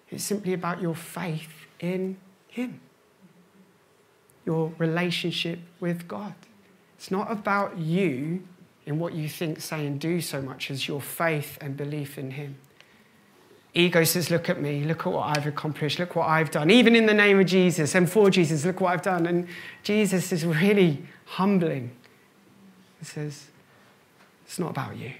It's 0.09 0.23
simply 0.23 0.53
about 0.53 0.81
your 0.81 0.95
faith 0.95 1.67
in 1.79 2.17
Him 2.47 2.79
your 4.45 4.71
relationship 4.77 5.59
with 5.79 6.07
God. 6.07 6.33
It's 6.97 7.11
not 7.11 7.31
about 7.31 7.77
you 7.77 8.43
in 8.85 8.99
what 8.99 9.13
you 9.13 9.27
think, 9.27 9.59
say, 9.59 9.85
and 9.85 9.99
do 9.99 10.21
so 10.21 10.41
much 10.41 10.69
as 10.69 10.87
your 10.87 11.01
faith 11.01 11.57
and 11.59 11.75
belief 11.75 12.17
in 12.17 12.31
Him. 12.31 12.57
Ego 13.73 14.03
says, 14.05 14.31
Look 14.31 14.49
at 14.49 14.61
me, 14.61 14.83
look 14.83 15.05
at 15.05 15.11
what 15.11 15.37
I've 15.37 15.45
accomplished, 15.45 15.99
look 15.99 16.15
what 16.15 16.27
I've 16.27 16.49
done, 16.51 16.71
even 16.71 16.95
in 16.95 17.05
the 17.05 17.13
name 17.13 17.39
of 17.39 17.45
Jesus 17.45 17.93
and 17.93 18.09
for 18.09 18.29
Jesus, 18.29 18.65
look 18.65 18.79
what 18.79 18.93
I've 18.93 19.01
done. 19.01 19.25
And 19.25 19.47
Jesus 19.83 20.31
is 20.31 20.45
really 20.45 21.03
humbling. 21.25 21.91
He 22.99 23.05
says, 23.05 23.47
It's 24.45 24.59
not 24.59 24.71
about 24.71 24.95
you, 24.95 25.11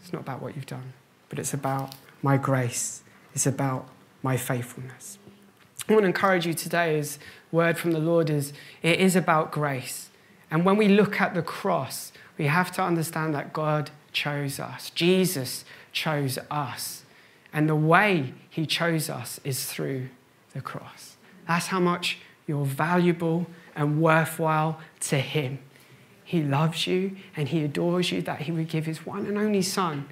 it's 0.00 0.12
not 0.12 0.22
about 0.22 0.40
what 0.40 0.54
you've 0.54 0.66
done, 0.66 0.92
but 1.28 1.38
it's 1.38 1.54
about 1.54 1.94
my 2.22 2.36
grace, 2.36 3.02
it's 3.34 3.46
about 3.46 3.88
my 4.22 4.36
faithfulness. 4.36 5.18
I 5.88 5.92
want 5.94 6.02
to 6.02 6.08
encourage 6.08 6.46
you 6.46 6.52
today 6.52 6.98
as 6.98 7.18
word 7.50 7.78
from 7.78 7.92
the 7.92 7.98
Lord 7.98 8.28
is 8.28 8.52
it 8.82 9.00
is 9.00 9.16
about 9.16 9.52
grace. 9.52 10.10
And 10.50 10.64
when 10.64 10.76
we 10.76 10.88
look 10.88 11.20
at 11.20 11.34
the 11.34 11.42
cross, 11.42 12.12
we 12.36 12.46
have 12.46 12.70
to 12.72 12.82
understand 12.82 13.34
that 13.34 13.52
God 13.52 13.90
chose 14.12 14.60
us. 14.60 14.90
Jesus 14.90 15.64
chose 15.92 16.38
us. 16.50 17.04
And 17.52 17.68
the 17.68 17.74
way 17.74 18.34
he 18.50 18.66
chose 18.66 19.08
us 19.08 19.40
is 19.44 19.64
through 19.66 20.08
the 20.52 20.60
cross. 20.60 21.16
That's 21.46 21.68
how 21.68 21.80
much 21.80 22.18
you're 22.46 22.64
valuable 22.64 23.46
and 23.74 24.00
worthwhile 24.00 24.80
to 25.00 25.18
him. 25.18 25.58
He 26.24 26.42
loves 26.42 26.86
you 26.86 27.16
and 27.34 27.48
he 27.48 27.64
adores 27.64 28.12
you 28.12 28.20
that 28.22 28.42
he 28.42 28.52
would 28.52 28.68
give 28.68 28.84
his 28.84 29.06
one 29.06 29.24
and 29.24 29.38
only 29.38 29.62
son, 29.62 30.06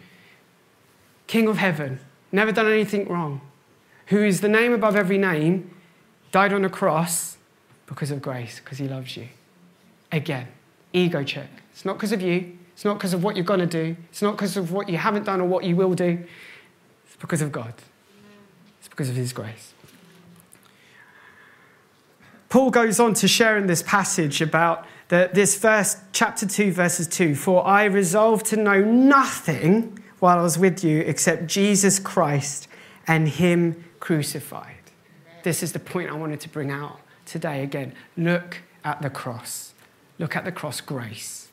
King 1.27 1.49
of 1.49 1.59
heaven, 1.59 2.01
never 2.33 2.53
done 2.53 2.71
anything 2.71 3.07
wrong, 3.09 3.43
who 4.07 4.23
is 4.23 4.41
the 4.41 4.49
name 4.49 4.73
above 4.73 4.97
every 4.97 5.19
name, 5.19 5.71
died 6.33 6.53
on 6.53 6.65
a 6.65 6.71
cross 6.71 7.37
because 7.87 8.11
of 8.11 8.21
grace, 8.21 8.61
because 8.61 8.79
he 8.79 8.89
loves 8.89 9.17
you. 9.17 9.29
Again, 10.13 10.49
ego 10.93 11.23
check. 11.25 11.49
It's 11.73 11.85
not 11.85 11.95
because 11.95 12.13
of 12.13 12.23
you. 12.23 12.59
It's 12.73 12.85
not 12.85 12.95
because 12.95 13.15
of 13.15 13.25
what 13.25 13.37
you're 13.37 13.45
going 13.45 13.61
to 13.61 13.67
do. 13.67 13.97
It's 14.11 14.23
not 14.23 14.33
because 14.33 14.57
of 14.57 14.73
what 14.73 14.89
you 14.89 14.99
haven't 14.99 15.25
done 15.25 15.41
or 15.41 15.47
what 15.47 15.65
you 15.65 15.77
will 15.77 15.95
do. 15.95 16.25
It's 17.07 17.17
because 17.17 17.43
of 17.43 17.51
God. 17.51 17.73
It's 18.79 18.89
because 18.89 19.09
of 19.09 19.17
his 19.17 19.33
grace. 19.33 19.73
Paul 22.49 22.71
goes 22.71 23.01
on 23.01 23.15
to 23.15 23.29
share 23.29 23.59
in 23.59 23.67
this 23.67 23.83
passage 23.83 24.41
about 24.41 24.87
the, 25.09 25.31
this 25.33 25.59
verse, 25.59 25.97
chapter 26.13 26.47
2, 26.47 26.73
verses 26.73 27.09
2 27.09 27.35
For 27.35 27.67
I 27.67 27.85
resolved 27.85 28.47
to 28.47 28.57
know 28.57 28.81
nothing 28.81 29.99
while 30.19 30.39
I 30.39 30.43
was 30.43 30.59
with 30.59 30.85
you 30.85 31.01
except 31.01 31.47
Jesus 31.47 31.99
Christ 31.99 32.69
and 33.07 33.29
him 33.29 33.85
crucified. 34.07 34.93
This 35.43 35.65
is 35.65 35.73
the 35.73 35.81
point 35.81 36.11
I 36.11 36.15
wanted 36.15 36.39
to 36.43 36.49
bring 36.49 36.71
out 36.71 37.01
today 37.25 37.65
again. 37.65 37.93
Look 38.17 38.59
at 38.85 39.03
the 39.03 39.11
cross. 39.11 39.75
Look 40.21 40.37
at 40.37 40.45
the 40.45 40.53
cross 40.53 40.81
grace. 40.81 41.49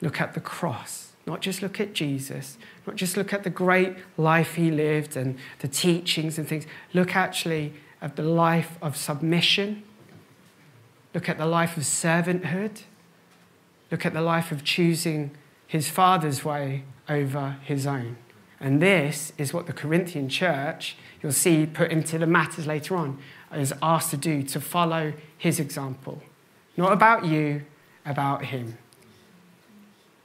Look 0.00 0.22
at 0.22 0.32
the 0.32 0.40
cross. 0.40 1.12
Not 1.26 1.42
just 1.42 1.60
look 1.60 1.80
at 1.80 1.92
Jesus, 1.92 2.56
not 2.86 2.96
just 2.96 3.18
look 3.18 3.34
at 3.34 3.42
the 3.42 3.50
great 3.50 3.94
life 4.16 4.54
he 4.54 4.70
lived 4.70 5.18
and 5.18 5.36
the 5.58 5.68
teachings 5.68 6.38
and 6.38 6.48
things. 6.48 6.64
Look 6.94 7.14
actually 7.14 7.74
at 8.00 8.16
the 8.16 8.22
life 8.22 8.78
of 8.80 8.96
submission. 8.96 9.82
Look 11.12 11.28
at 11.28 11.36
the 11.36 11.44
life 11.44 11.76
of 11.76 11.82
servanthood. 11.82 12.84
Look 13.90 14.06
at 14.06 14.14
the 14.14 14.22
life 14.22 14.50
of 14.50 14.64
choosing 14.64 15.32
his 15.66 15.90
father's 15.90 16.42
way 16.42 16.84
over 17.06 17.58
his 17.64 17.86
own. 17.86 18.16
And 18.60 18.82
this 18.82 19.32
is 19.38 19.52
what 19.54 19.66
the 19.66 19.72
Corinthian 19.72 20.28
church, 20.28 20.96
you'll 21.22 21.32
see 21.32 21.66
put 21.66 21.90
into 21.90 22.18
the 22.18 22.26
matters 22.26 22.66
later 22.66 22.96
on, 22.96 23.18
is 23.54 23.72
asked 23.82 24.10
to 24.10 24.16
do 24.16 24.42
to 24.42 24.60
follow 24.60 25.12
his 25.36 25.58
example. 25.58 26.22
Not 26.76 26.92
about 26.92 27.24
you, 27.24 27.64
about 28.04 28.46
him. 28.46 28.78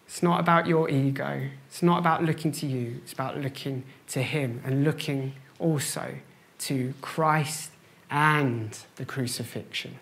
It's 0.05 0.21
not 0.21 0.39
about 0.39 0.67
your 0.67 0.89
ego. 0.89 1.49
It's 1.67 1.81
not 1.81 1.99
about 1.99 2.23
looking 2.23 2.51
to 2.53 2.67
you. 2.67 2.99
It's 3.03 3.13
about 3.13 3.39
looking 3.39 3.83
to 4.09 4.21
him 4.21 4.61
and 4.63 4.83
looking 4.83 5.33
also 5.57 6.15
to 6.59 6.93
Christ 7.01 7.71
and 8.11 8.77
the 8.97 9.05
crucifixion. 9.05 9.99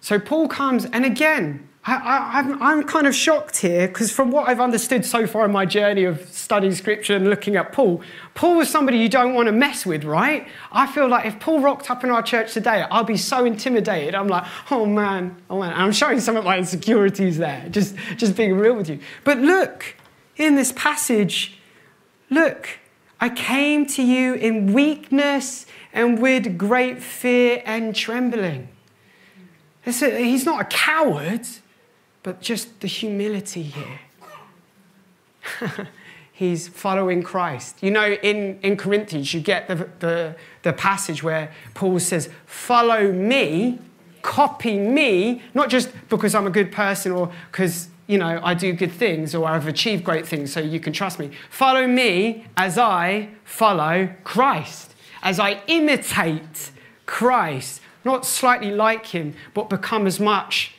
So 0.00 0.18
Paul 0.20 0.48
comes, 0.48 0.84
and 0.84 1.04
again, 1.04 1.68
I, 1.84 2.44
am 2.60 2.84
kind 2.84 3.08
of 3.08 3.14
shocked 3.14 3.56
here 3.56 3.88
because, 3.88 4.12
from 4.12 4.30
what 4.30 4.48
I've 4.48 4.60
understood 4.60 5.04
so 5.04 5.26
far 5.26 5.44
in 5.44 5.50
my 5.50 5.66
journey 5.66 6.04
of 6.04 6.22
studying 6.32 6.74
scripture 6.74 7.16
and 7.16 7.28
looking 7.28 7.56
at 7.56 7.72
Paul, 7.72 8.02
Paul 8.34 8.56
was 8.58 8.68
somebody 8.68 8.98
you 8.98 9.08
don't 9.08 9.34
want 9.34 9.46
to 9.46 9.52
mess 9.52 9.84
with, 9.84 10.04
right? 10.04 10.46
I 10.70 10.86
feel 10.86 11.08
like 11.08 11.26
if 11.26 11.40
Paul 11.40 11.60
rocked 11.60 11.90
up 11.90 12.04
in 12.04 12.10
our 12.10 12.22
church 12.22 12.54
today, 12.54 12.84
I'll 12.88 13.02
be 13.02 13.16
so 13.16 13.44
intimidated. 13.44 14.14
I'm 14.14 14.28
like, 14.28 14.44
oh 14.70 14.86
man, 14.86 15.36
oh 15.50 15.58
man. 15.58 15.72
I'm 15.74 15.90
showing 15.90 16.20
some 16.20 16.36
of 16.36 16.44
my 16.44 16.56
insecurities 16.56 17.38
there, 17.38 17.66
just, 17.68 17.96
just 18.16 18.36
being 18.36 18.54
real 18.54 18.74
with 18.74 18.88
you. 18.88 19.00
But 19.24 19.38
look, 19.38 19.96
in 20.36 20.54
this 20.54 20.70
passage, 20.72 21.58
look, 22.30 22.78
I 23.20 23.28
came 23.28 23.86
to 23.86 24.04
you 24.04 24.34
in 24.34 24.72
weakness 24.72 25.66
and 25.92 26.22
with 26.22 26.56
great 26.56 27.02
fear 27.02 27.60
and 27.66 27.92
trembling. 27.92 28.68
He's 29.84 30.44
not 30.44 30.60
a 30.60 30.64
coward 30.64 31.44
but 32.22 32.40
just 32.40 32.80
the 32.80 32.88
humility 32.88 33.62
here. 33.62 34.00
He's 36.32 36.68
following 36.68 37.22
Christ. 37.22 37.82
You 37.82 37.90
know, 37.90 38.12
in, 38.12 38.58
in 38.62 38.76
Corinthians, 38.76 39.32
you 39.34 39.40
get 39.40 39.68
the, 39.68 39.88
the, 40.00 40.36
the 40.62 40.72
passage 40.72 41.22
where 41.22 41.52
Paul 41.74 41.98
says, 42.00 42.30
Follow 42.46 43.12
me 43.12 43.78
copy 44.22 44.78
me, 44.78 45.42
not 45.52 45.68
just 45.68 45.90
because 46.08 46.34
I'm 46.34 46.46
a 46.46 46.50
good 46.50 46.72
person 46.72 47.12
or 47.12 47.30
because 47.50 47.88
you 48.06 48.18
know 48.18 48.40
I 48.42 48.54
do 48.54 48.72
good 48.72 48.92
things 48.92 49.34
or 49.34 49.46
I've 49.46 49.66
achieved 49.66 50.04
great 50.04 50.26
things, 50.26 50.52
so 50.52 50.60
you 50.60 50.80
can 50.80 50.92
trust 50.92 51.18
me. 51.18 51.30
Follow 51.50 51.86
me 51.86 52.46
as 52.56 52.78
I 52.78 53.28
follow 53.44 54.08
Christ, 54.24 54.94
as 55.22 55.38
I 55.38 55.62
imitate 55.66 56.70
Christ, 57.04 57.80
not 58.04 58.24
slightly 58.24 58.70
like 58.70 59.06
him, 59.06 59.34
but 59.54 59.68
become 59.68 60.06
as 60.06 60.18
much 60.18 60.74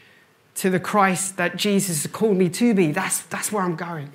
to 0.56 0.70
the 0.70 0.80
Christ 0.80 1.38
that 1.38 1.56
Jesus 1.56 2.04
has 2.04 2.12
called 2.12 2.38
me 2.38 2.50
to 2.50 2.74
be. 2.74 2.92
That's, 2.92 3.22
that's 3.24 3.52
where 3.52 3.64
I'm 3.64 3.76
going. 3.76 4.12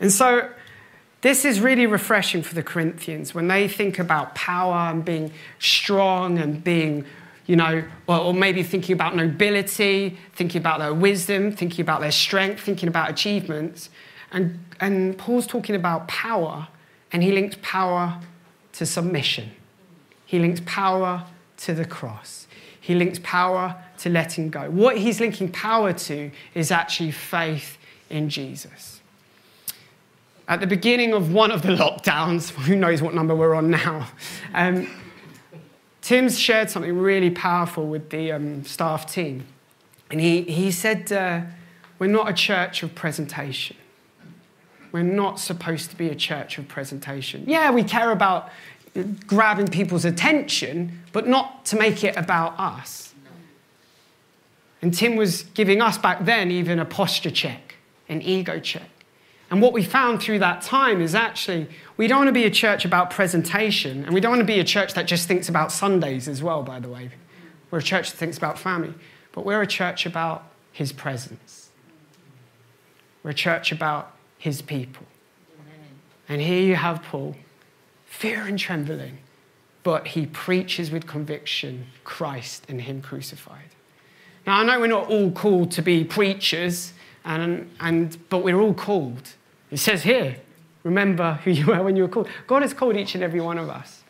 And 0.00 0.12
so 0.12 0.50
this 1.20 1.44
is 1.44 1.60
really 1.60 1.86
refreshing 1.86 2.42
for 2.42 2.54
the 2.54 2.62
Corinthians 2.62 3.34
when 3.34 3.48
they 3.48 3.68
think 3.68 3.98
about 3.98 4.34
power 4.34 4.90
and 4.90 5.04
being 5.04 5.32
strong 5.58 6.38
and 6.38 6.62
being, 6.62 7.06
you 7.46 7.56
know, 7.56 7.84
or, 8.06 8.18
or 8.18 8.34
maybe 8.34 8.62
thinking 8.62 8.92
about 8.92 9.16
nobility, 9.16 10.18
thinking 10.34 10.60
about 10.60 10.80
their 10.80 10.92
wisdom, 10.92 11.52
thinking 11.52 11.82
about 11.82 12.00
their 12.00 12.12
strength, 12.12 12.60
thinking 12.60 12.88
about 12.88 13.08
achievements. 13.08 13.88
And, 14.32 14.58
and 14.80 15.16
Paul's 15.16 15.46
talking 15.46 15.76
about 15.76 16.08
power, 16.08 16.68
and 17.12 17.22
he 17.22 17.32
links 17.32 17.56
power 17.62 18.20
to 18.72 18.84
submission. 18.84 19.52
He 20.26 20.38
links 20.40 20.60
power 20.66 21.24
to 21.64 21.74
the 21.74 21.84
cross. 21.84 22.46
He 22.80 22.94
links 22.94 23.18
power 23.22 23.82
to 23.98 24.10
letting 24.10 24.50
go. 24.50 24.70
What 24.70 24.98
he's 24.98 25.18
linking 25.18 25.50
power 25.50 25.92
to 25.92 26.30
is 26.54 26.70
actually 26.70 27.12
faith 27.12 27.78
in 28.10 28.28
Jesus. 28.28 29.00
At 30.46 30.60
the 30.60 30.66
beginning 30.66 31.14
of 31.14 31.32
one 31.32 31.50
of 31.50 31.62
the 31.62 31.68
lockdowns, 31.76 32.50
who 32.66 32.76
knows 32.76 33.00
what 33.00 33.14
number 33.14 33.34
we're 33.34 33.54
on 33.54 33.70
now, 33.70 34.08
um, 34.52 34.88
Tim's 36.02 36.38
shared 36.38 36.68
something 36.68 36.94
really 36.94 37.30
powerful 37.30 37.86
with 37.86 38.10
the 38.10 38.32
um, 38.32 38.62
staff 38.64 39.10
team. 39.10 39.46
And 40.10 40.20
he, 40.20 40.42
he 40.42 40.70
said, 40.70 41.10
uh, 41.10 41.40
We're 41.98 42.08
not 42.08 42.28
a 42.28 42.34
church 42.34 42.82
of 42.82 42.94
presentation. 42.94 43.78
We're 44.92 45.02
not 45.02 45.40
supposed 45.40 45.90
to 45.90 45.96
be 45.96 46.10
a 46.10 46.14
church 46.14 46.58
of 46.58 46.68
presentation. 46.68 47.44
Yeah, 47.46 47.70
we 47.70 47.82
care 47.82 48.10
about 48.10 48.50
grabbing 49.26 49.68
people's 49.68 50.04
attention, 50.04 51.00
but 51.12 51.26
not 51.26 51.64
to 51.66 51.76
make 51.76 52.04
it 52.04 52.16
about 52.16 52.58
us. 52.58 53.14
And 54.80 54.92
Tim 54.92 55.16
was 55.16 55.42
giving 55.54 55.80
us 55.80 55.96
back 55.96 56.24
then 56.24 56.50
even 56.50 56.78
a 56.78 56.84
posture 56.84 57.30
check, 57.30 57.76
an 58.08 58.20
ego 58.20 58.60
check. 58.60 58.88
And 59.50 59.62
what 59.62 59.72
we 59.72 59.82
found 59.82 60.20
through 60.20 60.40
that 60.40 60.62
time 60.62 61.00
is 61.00 61.14
actually 61.14 61.68
we 61.96 62.06
don't 62.06 62.18
want 62.18 62.28
to 62.28 62.32
be 62.32 62.44
a 62.44 62.50
church 62.50 62.84
about 62.84 63.10
presentation, 63.10 64.04
and 64.04 64.12
we 64.12 64.20
don't 64.20 64.30
want 64.30 64.40
to 64.40 64.46
be 64.46 64.60
a 64.60 64.64
church 64.64 64.94
that 64.94 65.06
just 65.06 65.28
thinks 65.28 65.48
about 65.48 65.72
Sundays 65.72 66.28
as 66.28 66.42
well, 66.42 66.62
by 66.62 66.80
the 66.80 66.88
way. 66.88 67.10
We're 67.70 67.78
a 67.78 67.82
church 67.82 68.10
that 68.10 68.16
thinks 68.16 68.36
about 68.36 68.58
family, 68.58 68.94
but 69.32 69.44
we're 69.44 69.62
a 69.62 69.66
church 69.66 70.06
about 70.06 70.44
his 70.70 70.92
presence. 70.92 71.70
We're 73.22 73.30
a 73.30 73.34
church 73.34 73.72
about 73.72 74.12
his 74.38 74.60
people. 74.60 75.06
And 76.28 76.40
here 76.40 76.62
you 76.62 76.76
have 76.76 77.02
Paul, 77.02 77.36
fear 78.18 78.42
and 78.42 78.58
trembling, 78.58 79.18
but 79.82 80.06
he 80.08 80.26
preaches 80.26 80.90
with 80.90 81.06
conviction 81.06 81.86
Christ 82.04 82.64
and 82.68 82.80
him 82.80 83.02
crucified. 83.02 83.70
Now, 84.46 84.60
I 84.60 84.64
know 84.64 84.80
we're 84.80 84.86
not 84.86 85.08
all 85.08 85.30
called 85.30 85.72
to 85.72 85.82
be 85.82 86.04
preachers, 86.04 86.92
and, 87.24 87.70
and, 87.80 88.16
but 88.28 88.44
we're 88.44 88.60
all 88.60 88.74
called. 88.74 89.32
It 89.70 89.78
says 89.78 90.02
here, 90.02 90.36
remember 90.84 91.40
who 91.44 91.50
you 91.50 91.66
were 91.66 91.82
when 91.82 91.96
you 91.96 92.02
were 92.02 92.08
called. 92.08 92.28
God 92.46 92.62
has 92.62 92.72
called 92.72 92.96
each 92.96 93.14
and 93.14 93.24
every 93.24 93.40
one 93.40 93.58
of 93.58 93.68
us. 93.68 94.04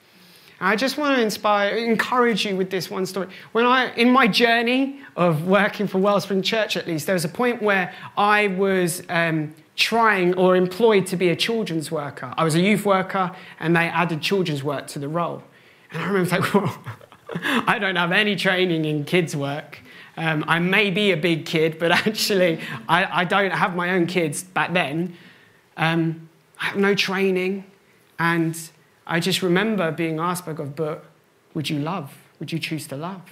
I 0.60 0.76
just 0.76 0.98
want 0.98 1.16
to 1.16 1.22
inspire, 1.22 1.76
encourage 1.76 2.44
you 2.44 2.56
with 2.56 2.70
this 2.70 2.90
one 2.90 3.06
story. 3.06 3.28
When 3.52 3.66
I, 3.66 3.92
in 3.94 4.10
my 4.10 4.26
journey 4.28 5.00
of 5.16 5.46
working 5.46 5.86
for 5.86 5.98
Wellspring 5.98 6.42
Church, 6.42 6.76
at 6.76 6.86
least, 6.86 7.06
there 7.06 7.14
was 7.14 7.24
a 7.24 7.28
point 7.28 7.62
where 7.62 7.92
I 8.16 8.48
was 8.48 9.02
um, 9.08 9.54
trying 9.76 10.34
or 10.34 10.56
employed 10.56 11.06
to 11.06 11.16
be 11.16 11.28
a 11.28 11.36
children's 11.36 11.90
worker. 11.90 12.32
I 12.36 12.44
was 12.44 12.54
a 12.54 12.60
youth 12.60 12.84
worker, 12.84 13.34
and 13.58 13.76
they 13.76 13.88
added 13.88 14.20
children's 14.20 14.62
work 14.62 14.86
to 14.88 14.98
the 14.98 15.08
role. 15.08 15.42
And 15.90 16.02
I 16.02 16.06
remember 16.06 16.30
like, 16.40 16.54
well, 16.54 16.78
I 17.66 17.78
don't 17.78 17.96
have 17.96 18.12
any 18.12 18.36
training 18.36 18.84
in 18.84 19.04
kids' 19.04 19.34
work. 19.34 19.80
Um, 20.16 20.44
I 20.46 20.60
may 20.60 20.90
be 20.90 21.10
a 21.10 21.16
big 21.16 21.44
kid, 21.46 21.78
but 21.78 21.90
actually, 22.06 22.60
I, 22.88 23.22
I 23.22 23.24
don't 23.24 23.50
have 23.50 23.74
my 23.74 23.90
own 23.90 24.06
kids 24.06 24.42
back 24.42 24.72
then. 24.72 25.16
Um, 25.76 26.28
I 26.60 26.66
have 26.66 26.76
no 26.76 26.94
training. 26.94 27.64
And 28.18 28.58
I 29.06 29.20
just 29.20 29.42
remember 29.42 29.90
being 29.90 30.20
asked 30.20 30.46
by 30.46 30.52
God, 30.52 30.76
but 30.76 31.04
would 31.52 31.68
you 31.68 31.80
love? 31.80 32.16
Would 32.38 32.52
you 32.52 32.58
choose 32.58 32.86
to 32.88 32.96
love? 32.96 33.22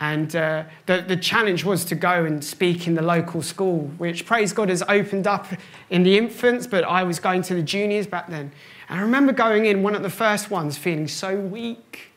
And 0.00 0.34
uh, 0.36 0.64
the, 0.86 1.04
the 1.06 1.16
challenge 1.16 1.64
was 1.64 1.84
to 1.86 1.94
go 1.96 2.24
and 2.24 2.44
speak 2.44 2.86
in 2.86 2.94
the 2.94 3.02
local 3.02 3.42
school, 3.42 3.90
which, 3.98 4.26
praise 4.26 4.52
God, 4.52 4.68
has 4.68 4.82
opened 4.88 5.26
up 5.26 5.48
in 5.90 6.04
the 6.04 6.16
infants, 6.16 6.68
but 6.68 6.84
I 6.84 7.02
was 7.02 7.18
going 7.18 7.42
to 7.42 7.54
the 7.54 7.62
juniors 7.62 8.06
back 8.06 8.28
then. 8.28 8.52
And 8.88 9.00
I 9.00 9.02
remember 9.02 9.32
going 9.32 9.66
in, 9.66 9.82
one 9.82 9.96
of 9.96 10.02
the 10.02 10.10
first 10.10 10.50
ones, 10.50 10.78
feeling 10.78 11.08
so 11.08 11.36
weak 11.36 12.12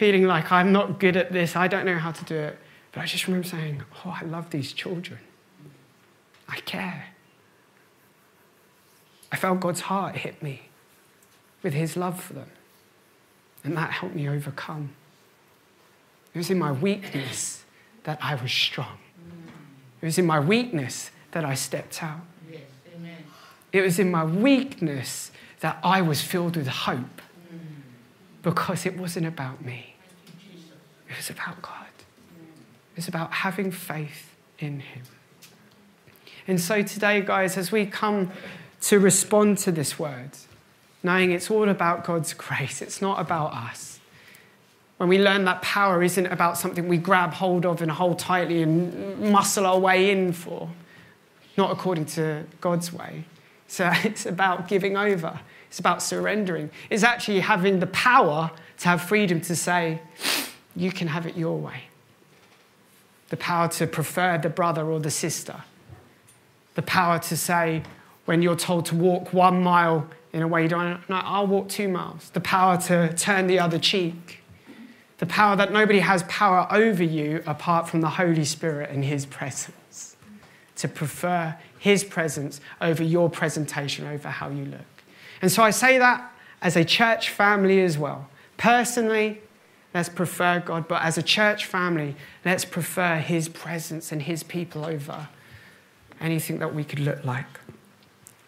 feeling 0.00 0.26
like 0.26 0.50
I'm 0.50 0.72
not 0.72 0.98
good 0.98 1.14
at 1.14 1.30
this, 1.30 1.54
I 1.54 1.68
don't 1.68 1.84
know 1.84 1.98
how 1.98 2.10
to 2.10 2.24
do 2.24 2.34
it. 2.34 2.58
But 2.90 3.02
I 3.02 3.04
just 3.04 3.26
remember 3.26 3.46
saying, 3.46 3.82
Oh, 4.02 4.16
I 4.18 4.24
love 4.24 4.48
these 4.48 4.72
children. 4.72 5.20
I 6.48 6.56
care. 6.60 7.08
I 9.30 9.36
felt 9.36 9.60
God's 9.60 9.82
heart 9.82 10.16
hit 10.16 10.42
me 10.42 10.70
with 11.62 11.74
his 11.74 11.98
love 11.98 12.18
for 12.18 12.32
them. 12.32 12.50
And 13.62 13.76
that 13.76 13.90
helped 13.90 14.14
me 14.14 14.26
overcome. 14.26 14.94
It 16.34 16.38
was 16.38 16.50
in 16.50 16.58
my 16.58 16.72
weakness 16.72 17.64
that 18.04 18.18
I 18.22 18.34
was 18.34 18.52
strong. 18.52 18.98
It 20.00 20.06
was 20.06 20.18
in 20.18 20.26
my 20.26 20.40
weakness 20.40 21.10
that 21.32 21.44
I 21.44 21.54
stepped 21.54 22.02
out. 22.02 22.20
Yes, 22.50 22.62
it 23.72 23.82
was 23.82 23.98
in 23.98 24.10
my 24.10 24.24
weakness 24.24 25.30
that 25.60 25.78
I 25.82 26.00
was 26.00 26.22
filled 26.22 26.56
with 26.56 26.66
hope 26.68 27.22
because 28.42 28.86
it 28.86 28.96
wasn't 28.96 29.26
about 29.26 29.64
me. 29.64 29.94
It 31.08 31.16
was 31.16 31.30
about 31.30 31.60
God. 31.60 31.86
It 32.92 32.96
was 32.96 33.08
about 33.08 33.32
having 33.32 33.70
faith 33.70 34.34
in 34.58 34.80
Him. 34.80 35.02
And 36.46 36.60
so 36.60 36.82
today, 36.82 37.20
guys, 37.20 37.56
as 37.56 37.70
we 37.70 37.86
come 37.86 38.30
to 38.82 38.98
respond 38.98 39.58
to 39.58 39.72
this 39.72 39.98
word, 39.98 40.30
knowing 41.02 41.32
it's 41.32 41.50
all 41.50 41.68
about 41.68 42.04
God's 42.04 42.32
grace, 42.32 42.80
it's 42.80 43.02
not 43.02 43.20
about 43.20 43.52
us. 43.52 43.89
When 45.00 45.08
we 45.08 45.18
learn 45.18 45.46
that 45.46 45.62
power 45.62 46.02
isn't 46.02 46.26
about 46.26 46.58
something 46.58 46.86
we 46.86 46.98
grab 46.98 47.32
hold 47.32 47.64
of 47.64 47.80
and 47.80 47.90
hold 47.90 48.18
tightly 48.18 48.60
and 48.60 49.18
muscle 49.32 49.64
our 49.64 49.78
way 49.78 50.10
in 50.10 50.34
for, 50.34 50.68
not 51.56 51.70
according 51.70 52.04
to 52.04 52.44
God's 52.60 52.92
way. 52.92 53.24
So 53.66 53.90
it's 54.04 54.26
about 54.26 54.68
giving 54.68 54.98
over, 54.98 55.40
it's 55.68 55.78
about 55.78 56.02
surrendering. 56.02 56.68
It's 56.90 57.02
actually 57.02 57.40
having 57.40 57.80
the 57.80 57.86
power 57.86 58.50
to 58.80 58.88
have 58.88 59.00
freedom 59.00 59.40
to 59.40 59.56
say, 59.56 60.02
you 60.76 60.92
can 60.92 61.08
have 61.08 61.24
it 61.24 61.34
your 61.34 61.56
way. 61.56 61.84
The 63.30 63.38
power 63.38 63.68
to 63.68 63.86
prefer 63.86 64.36
the 64.36 64.50
brother 64.50 64.84
or 64.84 65.00
the 65.00 65.10
sister. 65.10 65.62
The 66.74 66.82
power 66.82 67.18
to 67.20 67.38
say, 67.38 67.84
when 68.26 68.42
you're 68.42 68.54
told 68.54 68.84
to 68.86 68.96
walk 68.96 69.32
one 69.32 69.62
mile 69.62 70.10
in 70.34 70.42
a 70.42 70.46
way 70.46 70.64
you 70.64 70.68
don't, 70.68 71.00
no, 71.08 71.16
I'll 71.16 71.46
walk 71.46 71.70
two 71.70 71.88
miles. 71.88 72.28
The 72.28 72.40
power 72.40 72.76
to 72.82 73.14
turn 73.14 73.46
the 73.46 73.58
other 73.58 73.78
cheek. 73.78 74.39
The 75.20 75.26
power 75.26 75.54
that 75.56 75.72
nobody 75.72 76.00
has 76.00 76.22
power 76.24 76.66
over 76.70 77.04
you 77.04 77.42
apart 77.46 77.88
from 77.88 78.00
the 78.00 78.08
Holy 78.08 78.44
Spirit 78.44 78.90
and 78.90 79.04
His 79.04 79.24
presence. 79.24 80.16
To 80.76 80.88
prefer 80.88 81.56
His 81.78 82.02
presence 82.04 82.60
over 82.80 83.02
your 83.02 83.30
presentation, 83.30 84.06
over 84.06 84.28
how 84.28 84.50
you 84.50 84.64
look. 84.64 84.80
And 85.40 85.52
so 85.52 85.62
I 85.62 85.70
say 85.70 85.98
that 85.98 86.32
as 86.60 86.76
a 86.76 86.84
church 86.84 87.30
family 87.30 87.80
as 87.80 87.96
well. 87.96 88.28
Personally, 88.56 89.40
Let's 89.92 90.08
prefer 90.08 90.60
God, 90.60 90.86
but 90.86 91.02
as 91.02 91.18
a 91.18 91.22
church 91.22 91.66
family, 91.66 92.14
let's 92.44 92.64
prefer 92.64 93.16
His 93.16 93.48
presence 93.48 94.12
and 94.12 94.22
His 94.22 94.42
people 94.42 94.84
over 94.84 95.28
anything 96.20 96.58
that 96.60 96.74
we 96.74 96.84
could 96.84 97.00
look 97.00 97.24
like. 97.24 97.46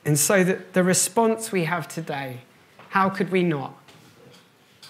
And 0.04 0.18
so, 0.18 0.44
the, 0.44 0.62
the 0.72 0.84
response 0.84 1.50
we 1.52 1.64
have 1.64 1.88
today 1.88 2.40
how 2.90 3.08
could 3.08 3.32
we 3.32 3.42
not 3.42 3.74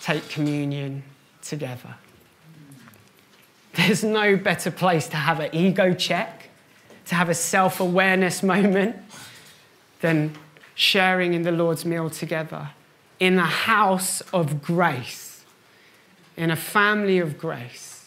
take 0.00 0.28
communion 0.28 1.04
together? 1.42 1.96
There's 3.74 4.04
no 4.04 4.36
better 4.36 4.70
place 4.70 5.08
to 5.08 5.16
have 5.16 5.40
an 5.40 5.54
ego 5.54 5.94
check, 5.94 6.48
to 7.06 7.14
have 7.14 7.28
a 7.28 7.34
self 7.34 7.80
awareness 7.80 8.42
moment 8.42 8.96
than 10.00 10.36
sharing 10.74 11.34
in 11.34 11.42
the 11.42 11.52
Lord's 11.52 11.84
meal 11.84 12.10
together 12.10 12.70
in 13.20 13.38
a 13.38 13.46
house 13.46 14.20
of 14.32 14.62
grace 14.62 15.32
in 16.36 16.50
a 16.50 16.56
family 16.56 17.18
of 17.18 17.38
grace 17.38 18.06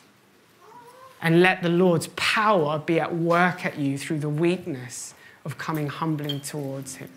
and 1.22 1.42
let 1.42 1.62
the 1.64 1.70
Lord's 1.70 2.08
power 2.16 2.80
be 2.80 3.00
at 3.00 3.16
work 3.16 3.66
at 3.66 3.80
you 3.80 3.98
through 3.98 4.20
the 4.20 4.30
weakness 4.30 5.14
of 5.44 5.58
coming 5.58 5.88
humbling 5.88 6.42
towards 6.42 6.96
Him. 6.96 7.10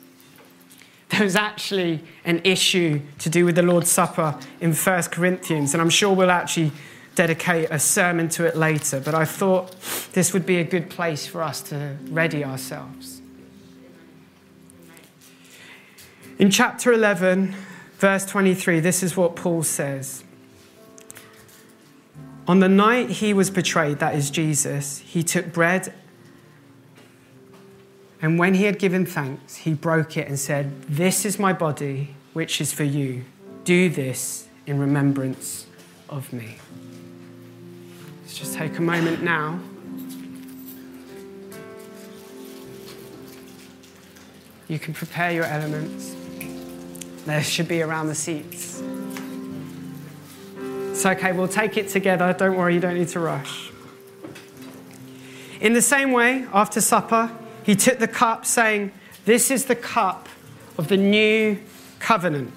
There 1.08 1.24
was 1.24 1.36
actually 1.36 2.04
an 2.24 2.40
issue 2.44 3.00
to 3.20 3.30
do 3.30 3.44
with 3.44 3.56
the 3.56 3.62
Lord's 3.62 3.90
Supper 3.90 4.38
in 4.60 4.74
1 4.74 5.02
Corinthians, 5.04 5.74
and 5.74 5.80
I'm 5.80 5.90
sure 5.90 6.14
we'll 6.14 6.30
actually 6.30 6.72
dedicate 7.14 7.68
a 7.70 7.78
sermon 7.78 8.28
to 8.28 8.44
it 8.44 8.56
later, 8.56 9.00
but 9.00 9.14
I 9.14 9.24
thought 9.24 9.74
this 10.12 10.32
would 10.32 10.46
be 10.46 10.58
a 10.58 10.64
good 10.64 10.88
place 10.90 11.26
for 11.26 11.42
us 11.42 11.60
to 11.62 11.96
ready 12.10 12.44
ourselves. 12.44 13.20
In 16.38 16.50
chapter 16.50 16.92
11, 16.92 17.56
verse 17.96 18.24
23, 18.24 18.78
this 18.78 19.02
is 19.02 19.16
what 19.16 19.34
Paul 19.34 19.64
says. 19.64 20.22
On 22.46 22.60
the 22.60 22.68
night 22.68 23.10
he 23.10 23.34
was 23.34 23.50
betrayed, 23.50 23.98
that 23.98 24.14
is 24.14 24.30
Jesus, 24.30 25.00
he 25.00 25.24
took 25.24 25.52
bread 25.52 25.92
and 28.20 28.38
when 28.38 28.54
he 28.54 28.64
had 28.64 28.78
given 28.78 29.06
thanks, 29.06 29.56
he 29.56 29.74
broke 29.74 30.16
it 30.16 30.26
and 30.26 30.38
said, 30.38 30.82
This 30.82 31.24
is 31.24 31.38
my 31.38 31.52
body, 31.52 32.14
which 32.32 32.60
is 32.60 32.72
for 32.72 32.84
you. 32.84 33.24
Do 33.64 33.88
this 33.88 34.48
in 34.66 34.78
remembrance 34.78 35.66
of 36.08 36.32
me. 36.32 36.56
Let's 38.22 38.36
just 38.36 38.54
take 38.54 38.76
a 38.78 38.82
moment 38.82 39.22
now. 39.22 39.60
You 44.66 44.78
can 44.78 44.94
prepare 44.94 45.30
your 45.32 45.44
elements. 45.44 46.14
There 47.24 47.42
should 47.42 47.68
be 47.68 47.82
around 47.82 48.08
the 48.08 48.14
seats. 48.14 48.82
It's 50.90 51.06
okay, 51.06 51.32
we'll 51.32 51.46
take 51.46 51.76
it 51.76 51.88
together. 51.88 52.32
Don't 52.32 52.56
worry, 52.56 52.74
you 52.74 52.80
don't 52.80 52.98
need 52.98 53.08
to 53.08 53.20
rush. 53.20 53.70
In 55.60 55.72
the 55.72 55.82
same 55.82 56.12
way, 56.12 56.46
after 56.52 56.80
supper, 56.80 57.30
he 57.68 57.76
took 57.76 57.98
the 57.98 58.08
cup, 58.08 58.46
saying, 58.46 58.92
This 59.26 59.50
is 59.50 59.66
the 59.66 59.76
cup 59.76 60.26
of 60.78 60.88
the 60.88 60.96
new 60.96 61.58
covenant. 61.98 62.50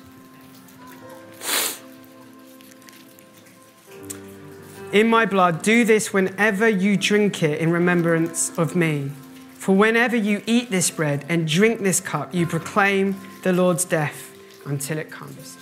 In 4.94 5.10
my 5.10 5.26
blood, 5.26 5.64
do 5.64 5.84
this 5.84 6.14
whenever 6.14 6.70
you 6.70 6.96
drink 6.96 7.44
it 7.44 7.60
in 7.60 7.74
remembrance 7.74 8.58
of 8.58 8.74
me. 8.74 9.12
For 9.56 9.76
whenever 9.76 10.16
you 10.16 10.44
eat 10.46 10.72
this 10.72 10.90
bread 10.90 11.26
and 11.28 11.46
drink 11.46 11.82
this 11.82 12.00
cup, 12.00 12.34
you 12.34 12.48
proclaim 12.48 13.20
the 13.44 13.52
Lord's 13.52 13.84
death 13.84 14.32
until 14.66 14.98
it 14.98 15.12
comes. 15.12 15.58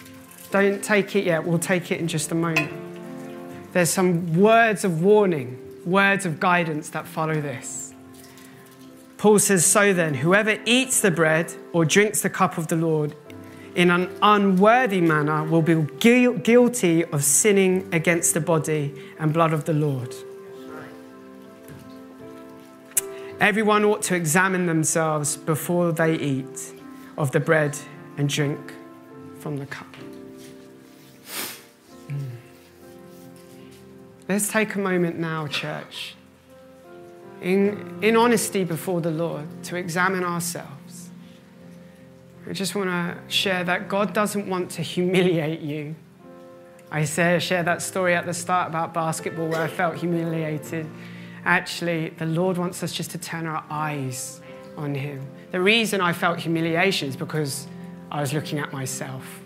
Don't 0.51 0.83
take 0.83 1.15
it 1.15 1.23
yet, 1.23 1.43
we'll 1.43 1.57
take 1.57 1.91
it 1.91 1.99
in 1.99 2.07
just 2.07 2.31
a 2.31 2.35
moment. 2.35 2.71
There's 3.73 3.89
some 3.89 4.39
words 4.39 4.85
of 4.85 5.01
warning, 5.01 5.59
words 5.87 6.27
of 6.27 6.39
guidance 6.39 6.91
that 6.91 7.07
follow 7.07 7.41
this. 7.41 7.88
Paul 9.19 9.37
says, 9.37 9.65
So 9.65 9.93
then, 9.93 10.13
whoever 10.13 10.57
eats 10.65 11.01
the 11.01 11.11
bread 11.11 11.53
or 11.73 11.83
drinks 11.83 12.21
the 12.21 12.29
cup 12.29 12.57
of 12.57 12.67
the 12.67 12.77
Lord 12.77 13.13
in 13.75 13.91
an 13.91 14.09
unworthy 14.21 15.01
manner 15.01 15.43
will 15.43 15.61
be 15.61 15.75
guilty 15.99 17.03
of 17.03 17.23
sinning 17.23 17.87
against 17.93 18.33
the 18.33 18.39
body 18.39 18.95
and 19.19 19.33
blood 19.33 19.51
of 19.51 19.65
the 19.65 19.73
Lord. 19.73 20.15
Everyone 23.41 23.83
ought 23.83 24.01
to 24.03 24.15
examine 24.15 24.67
themselves 24.67 25.35
before 25.35 25.91
they 25.91 26.15
eat 26.15 26.73
of 27.17 27.31
the 27.31 27.41
bread 27.41 27.77
and 28.17 28.29
drink 28.29 28.73
from 29.39 29.57
the 29.57 29.65
cup. 29.65 29.93
Hmm. 32.07 32.15
Let's 34.29 34.49
take 34.49 34.75
a 34.75 34.79
moment 34.79 35.19
now, 35.19 35.47
church 35.47 36.15
in, 37.41 37.99
in 38.01 38.15
honesty 38.15 38.63
before 38.63 39.01
the 39.01 39.11
Lord 39.11 39.47
to 39.63 39.75
examine 39.75 40.23
ourselves. 40.23 41.09
I 42.47 42.53
just 42.53 42.75
want 42.75 42.89
to 42.89 43.17
share 43.27 43.63
that 43.63 43.87
God 43.87 44.13
doesn't 44.13 44.47
want 44.47 44.71
to 44.71 44.81
humiliate 44.81 45.59
you. 45.59 45.95
I 46.91 47.05
say, 47.05 47.37
share 47.39 47.61
that 47.63 47.81
story 47.81 48.15
at 48.15 48.25
the 48.25 48.33
start 48.33 48.69
about 48.69 48.93
basketball 48.93 49.47
where 49.47 49.61
I 49.61 49.67
felt 49.67 49.95
humiliated. 49.95 50.89
Actually, 51.45 52.09
the 52.09 52.25
Lord 52.25 52.57
wants 52.57 52.81
us 52.81 52.91
just 52.91 53.11
to 53.11 53.17
turn 53.19 53.45
our 53.45 53.63
eyes 53.69 54.41
on 54.75 54.95
Him. 54.95 55.25
The 55.51 55.61
reason 55.61 56.01
I 56.01 56.13
felt 56.13 56.39
humiliation 56.39 57.09
is 57.09 57.15
because 57.15 57.67
I 58.11 58.21
was 58.21 58.33
looking 58.33 58.57
at 58.57 58.73
myself. 58.73 59.41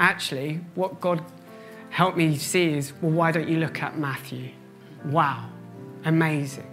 Actually, 0.00 0.60
what 0.74 1.00
God 1.00 1.24
helped 1.90 2.16
me 2.16 2.36
see 2.36 2.72
is, 2.72 2.92
well, 3.00 3.12
why 3.12 3.30
don't 3.30 3.48
you 3.48 3.58
look 3.58 3.82
at 3.82 3.98
Matthew? 3.98 4.50
Wow, 5.04 5.48
amazing. 6.04 6.69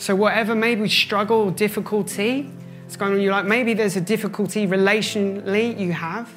So, 0.00 0.16
whatever 0.16 0.54
maybe 0.54 0.88
struggle 0.88 1.50
difficulty 1.50 2.50
is 2.88 2.96
going 2.96 3.12
on, 3.12 3.20
you 3.20 3.30
like 3.30 3.44
maybe 3.44 3.74
there's 3.74 3.96
a 3.96 4.00
difficulty 4.00 4.66
relationally 4.66 5.78
you 5.78 5.92
have. 5.92 6.32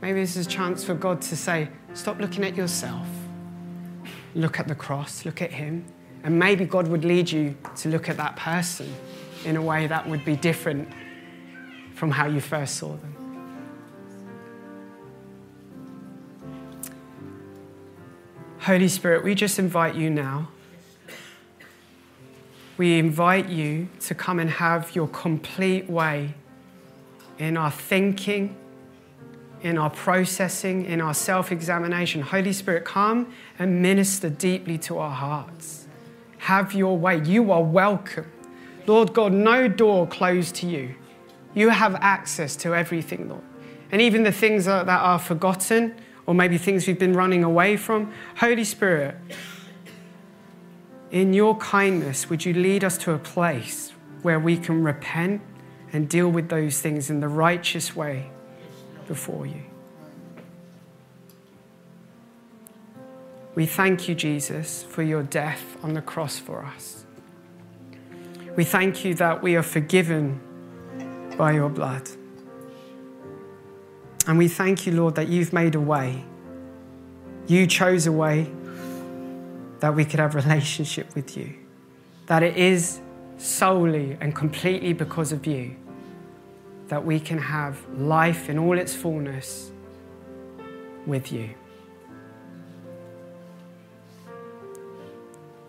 Maybe 0.00 0.20
this 0.20 0.34
is 0.34 0.46
a 0.46 0.48
chance 0.48 0.82
for 0.82 0.94
God 0.94 1.20
to 1.20 1.36
say, 1.36 1.68
stop 1.92 2.18
looking 2.20 2.42
at 2.42 2.56
yourself. 2.56 3.06
Look 4.34 4.58
at 4.58 4.66
the 4.66 4.74
cross, 4.74 5.26
look 5.26 5.42
at 5.42 5.52
Him. 5.52 5.84
And 6.24 6.38
maybe 6.38 6.64
God 6.64 6.88
would 6.88 7.04
lead 7.04 7.30
you 7.30 7.54
to 7.76 7.90
look 7.90 8.08
at 8.08 8.16
that 8.16 8.36
person 8.36 8.90
in 9.44 9.56
a 9.56 9.62
way 9.62 9.86
that 9.86 10.08
would 10.08 10.24
be 10.24 10.34
different 10.34 10.88
from 11.94 12.10
how 12.10 12.26
you 12.26 12.40
first 12.40 12.76
saw 12.76 12.96
them. 12.96 13.14
Holy 18.60 18.88
Spirit, 18.88 19.22
we 19.22 19.34
just 19.34 19.58
invite 19.58 19.96
you 19.96 20.08
now 20.08 20.48
we 22.82 22.98
invite 22.98 23.48
you 23.48 23.88
to 24.00 24.12
come 24.12 24.40
and 24.40 24.50
have 24.50 24.92
your 24.96 25.06
complete 25.06 25.88
way 25.88 26.34
in 27.38 27.56
our 27.56 27.70
thinking, 27.70 28.56
in 29.60 29.78
our 29.78 29.88
processing, 29.88 30.84
in 30.86 31.00
our 31.00 31.14
self 31.14 31.52
examination. 31.52 32.22
Holy 32.22 32.52
Spirit, 32.52 32.84
come 32.84 33.32
and 33.56 33.80
minister 33.80 34.28
deeply 34.28 34.78
to 34.78 34.98
our 34.98 35.12
hearts. 35.12 35.86
Have 36.38 36.74
your 36.74 36.98
way. 36.98 37.22
You 37.22 37.52
are 37.52 37.62
welcome. 37.62 38.26
Lord 38.88 39.12
God, 39.12 39.32
no 39.32 39.68
door 39.68 40.08
closed 40.08 40.56
to 40.56 40.66
you. 40.66 40.96
You 41.54 41.68
have 41.68 41.94
access 42.00 42.56
to 42.56 42.74
everything, 42.74 43.28
Lord. 43.28 43.44
And 43.92 44.02
even 44.02 44.24
the 44.24 44.32
things 44.32 44.64
that 44.64 44.88
are 44.88 45.20
forgotten, 45.20 45.94
or 46.26 46.34
maybe 46.34 46.58
things 46.58 46.88
we've 46.88 46.98
been 46.98 47.14
running 47.14 47.44
away 47.44 47.76
from, 47.76 48.12
Holy 48.38 48.64
Spirit, 48.64 49.14
in 51.12 51.34
your 51.34 51.54
kindness, 51.58 52.30
would 52.30 52.44
you 52.44 52.54
lead 52.54 52.82
us 52.82 52.96
to 52.98 53.12
a 53.12 53.18
place 53.18 53.92
where 54.22 54.40
we 54.40 54.56
can 54.56 54.82
repent 54.82 55.42
and 55.92 56.08
deal 56.08 56.28
with 56.28 56.48
those 56.48 56.80
things 56.80 57.10
in 57.10 57.20
the 57.20 57.28
righteous 57.28 57.94
way 57.94 58.30
before 59.06 59.46
you? 59.46 59.62
We 63.54 63.66
thank 63.66 64.08
you, 64.08 64.14
Jesus, 64.14 64.82
for 64.84 65.02
your 65.02 65.22
death 65.22 65.76
on 65.82 65.92
the 65.92 66.00
cross 66.00 66.38
for 66.38 66.64
us. 66.64 67.04
We 68.56 68.64
thank 68.64 69.04
you 69.04 69.12
that 69.14 69.42
we 69.42 69.54
are 69.56 69.62
forgiven 69.62 70.40
by 71.36 71.52
your 71.52 71.68
blood. 71.68 72.08
And 74.26 74.38
we 74.38 74.48
thank 74.48 74.86
you, 74.86 74.92
Lord, 74.92 75.16
that 75.16 75.28
you've 75.28 75.52
made 75.52 75.74
a 75.74 75.80
way. 75.80 76.24
You 77.46 77.66
chose 77.66 78.06
a 78.06 78.12
way 78.12 78.50
that 79.82 79.96
we 79.96 80.04
could 80.04 80.20
have 80.20 80.36
relationship 80.36 81.12
with 81.16 81.36
you. 81.36 81.52
That 82.26 82.44
it 82.44 82.56
is 82.56 83.00
solely 83.36 84.16
and 84.20 84.32
completely 84.32 84.92
because 84.92 85.32
of 85.32 85.44
you 85.44 85.74
that 86.86 87.04
we 87.04 87.18
can 87.18 87.38
have 87.38 87.84
life 87.98 88.48
in 88.48 88.58
all 88.60 88.78
its 88.78 88.94
fullness 88.94 89.72
with 91.04 91.32
you. 91.32 91.50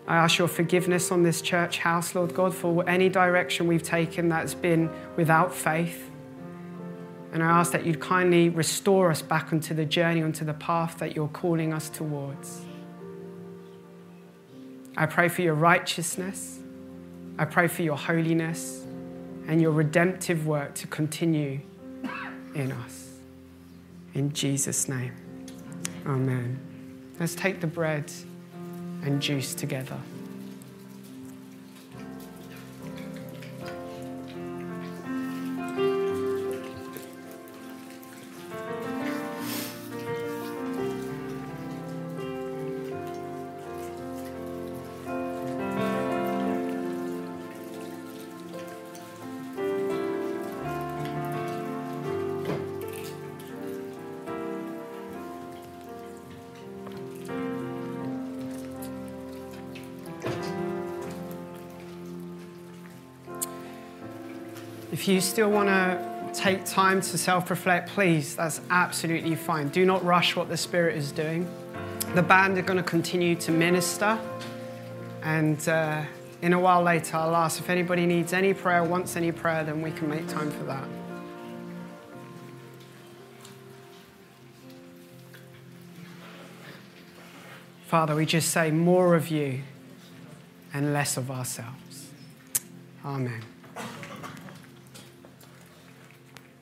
I 0.06 0.16
ask 0.16 0.38
your 0.38 0.46
forgiveness 0.46 1.10
on 1.10 1.24
this 1.24 1.42
church 1.42 1.78
house, 1.78 2.14
Lord 2.14 2.34
God, 2.34 2.54
for 2.54 2.88
any 2.88 3.08
direction 3.08 3.66
we've 3.66 3.82
taken 3.82 4.28
that's 4.28 4.54
been 4.54 4.90
without 5.16 5.52
faith. 5.52 6.08
And 7.32 7.42
I 7.42 7.46
ask 7.46 7.72
that 7.72 7.84
you'd 7.84 8.00
kindly 8.00 8.48
restore 8.48 9.10
us 9.10 9.22
back 9.22 9.52
onto 9.52 9.74
the 9.74 9.84
journey, 9.84 10.22
onto 10.22 10.44
the 10.44 10.54
path 10.54 10.98
that 10.98 11.16
you're 11.16 11.26
calling 11.26 11.72
us 11.72 11.88
towards. 11.88 12.64
I 14.96 15.06
pray 15.06 15.28
for 15.28 15.42
your 15.42 15.54
righteousness. 15.54 16.60
I 17.38 17.44
pray 17.44 17.66
for 17.66 17.82
your 17.82 17.96
holiness 17.96 18.84
and 19.48 19.60
your 19.60 19.72
redemptive 19.72 20.46
work 20.46 20.74
to 20.76 20.86
continue 20.86 21.60
in 22.54 22.72
us. 22.72 23.10
In 24.14 24.32
Jesus' 24.32 24.88
name, 24.88 25.12
amen. 26.06 26.60
Let's 27.18 27.34
take 27.34 27.60
the 27.60 27.66
bread 27.66 28.10
and 29.02 29.20
juice 29.20 29.54
together. 29.54 29.98
If 64.94 65.08
you 65.08 65.20
still 65.20 65.50
want 65.50 65.68
to 65.70 66.30
take 66.32 66.64
time 66.64 67.00
to 67.00 67.18
self 67.18 67.50
reflect, 67.50 67.88
please, 67.88 68.36
that's 68.36 68.60
absolutely 68.70 69.34
fine. 69.34 69.66
Do 69.70 69.84
not 69.84 70.04
rush 70.04 70.36
what 70.36 70.48
the 70.48 70.56
Spirit 70.56 70.96
is 70.96 71.10
doing. 71.10 71.50
The 72.14 72.22
band 72.22 72.56
are 72.58 72.62
going 72.62 72.76
to 72.76 72.84
continue 72.84 73.34
to 73.34 73.50
minister. 73.50 74.16
And 75.24 75.68
uh, 75.68 76.04
in 76.42 76.52
a 76.52 76.60
while 76.60 76.80
later, 76.80 77.16
I'll 77.16 77.34
ask 77.34 77.58
if 77.58 77.70
anybody 77.70 78.06
needs 78.06 78.32
any 78.32 78.54
prayer, 78.54 78.84
wants 78.84 79.16
any 79.16 79.32
prayer, 79.32 79.64
then 79.64 79.82
we 79.82 79.90
can 79.90 80.08
make 80.08 80.28
time 80.28 80.52
for 80.52 80.62
that. 80.62 80.86
Father, 87.88 88.14
we 88.14 88.26
just 88.26 88.50
say 88.50 88.70
more 88.70 89.16
of 89.16 89.26
you 89.26 89.62
and 90.72 90.92
less 90.92 91.16
of 91.16 91.32
ourselves. 91.32 92.10
Amen. 93.04 93.42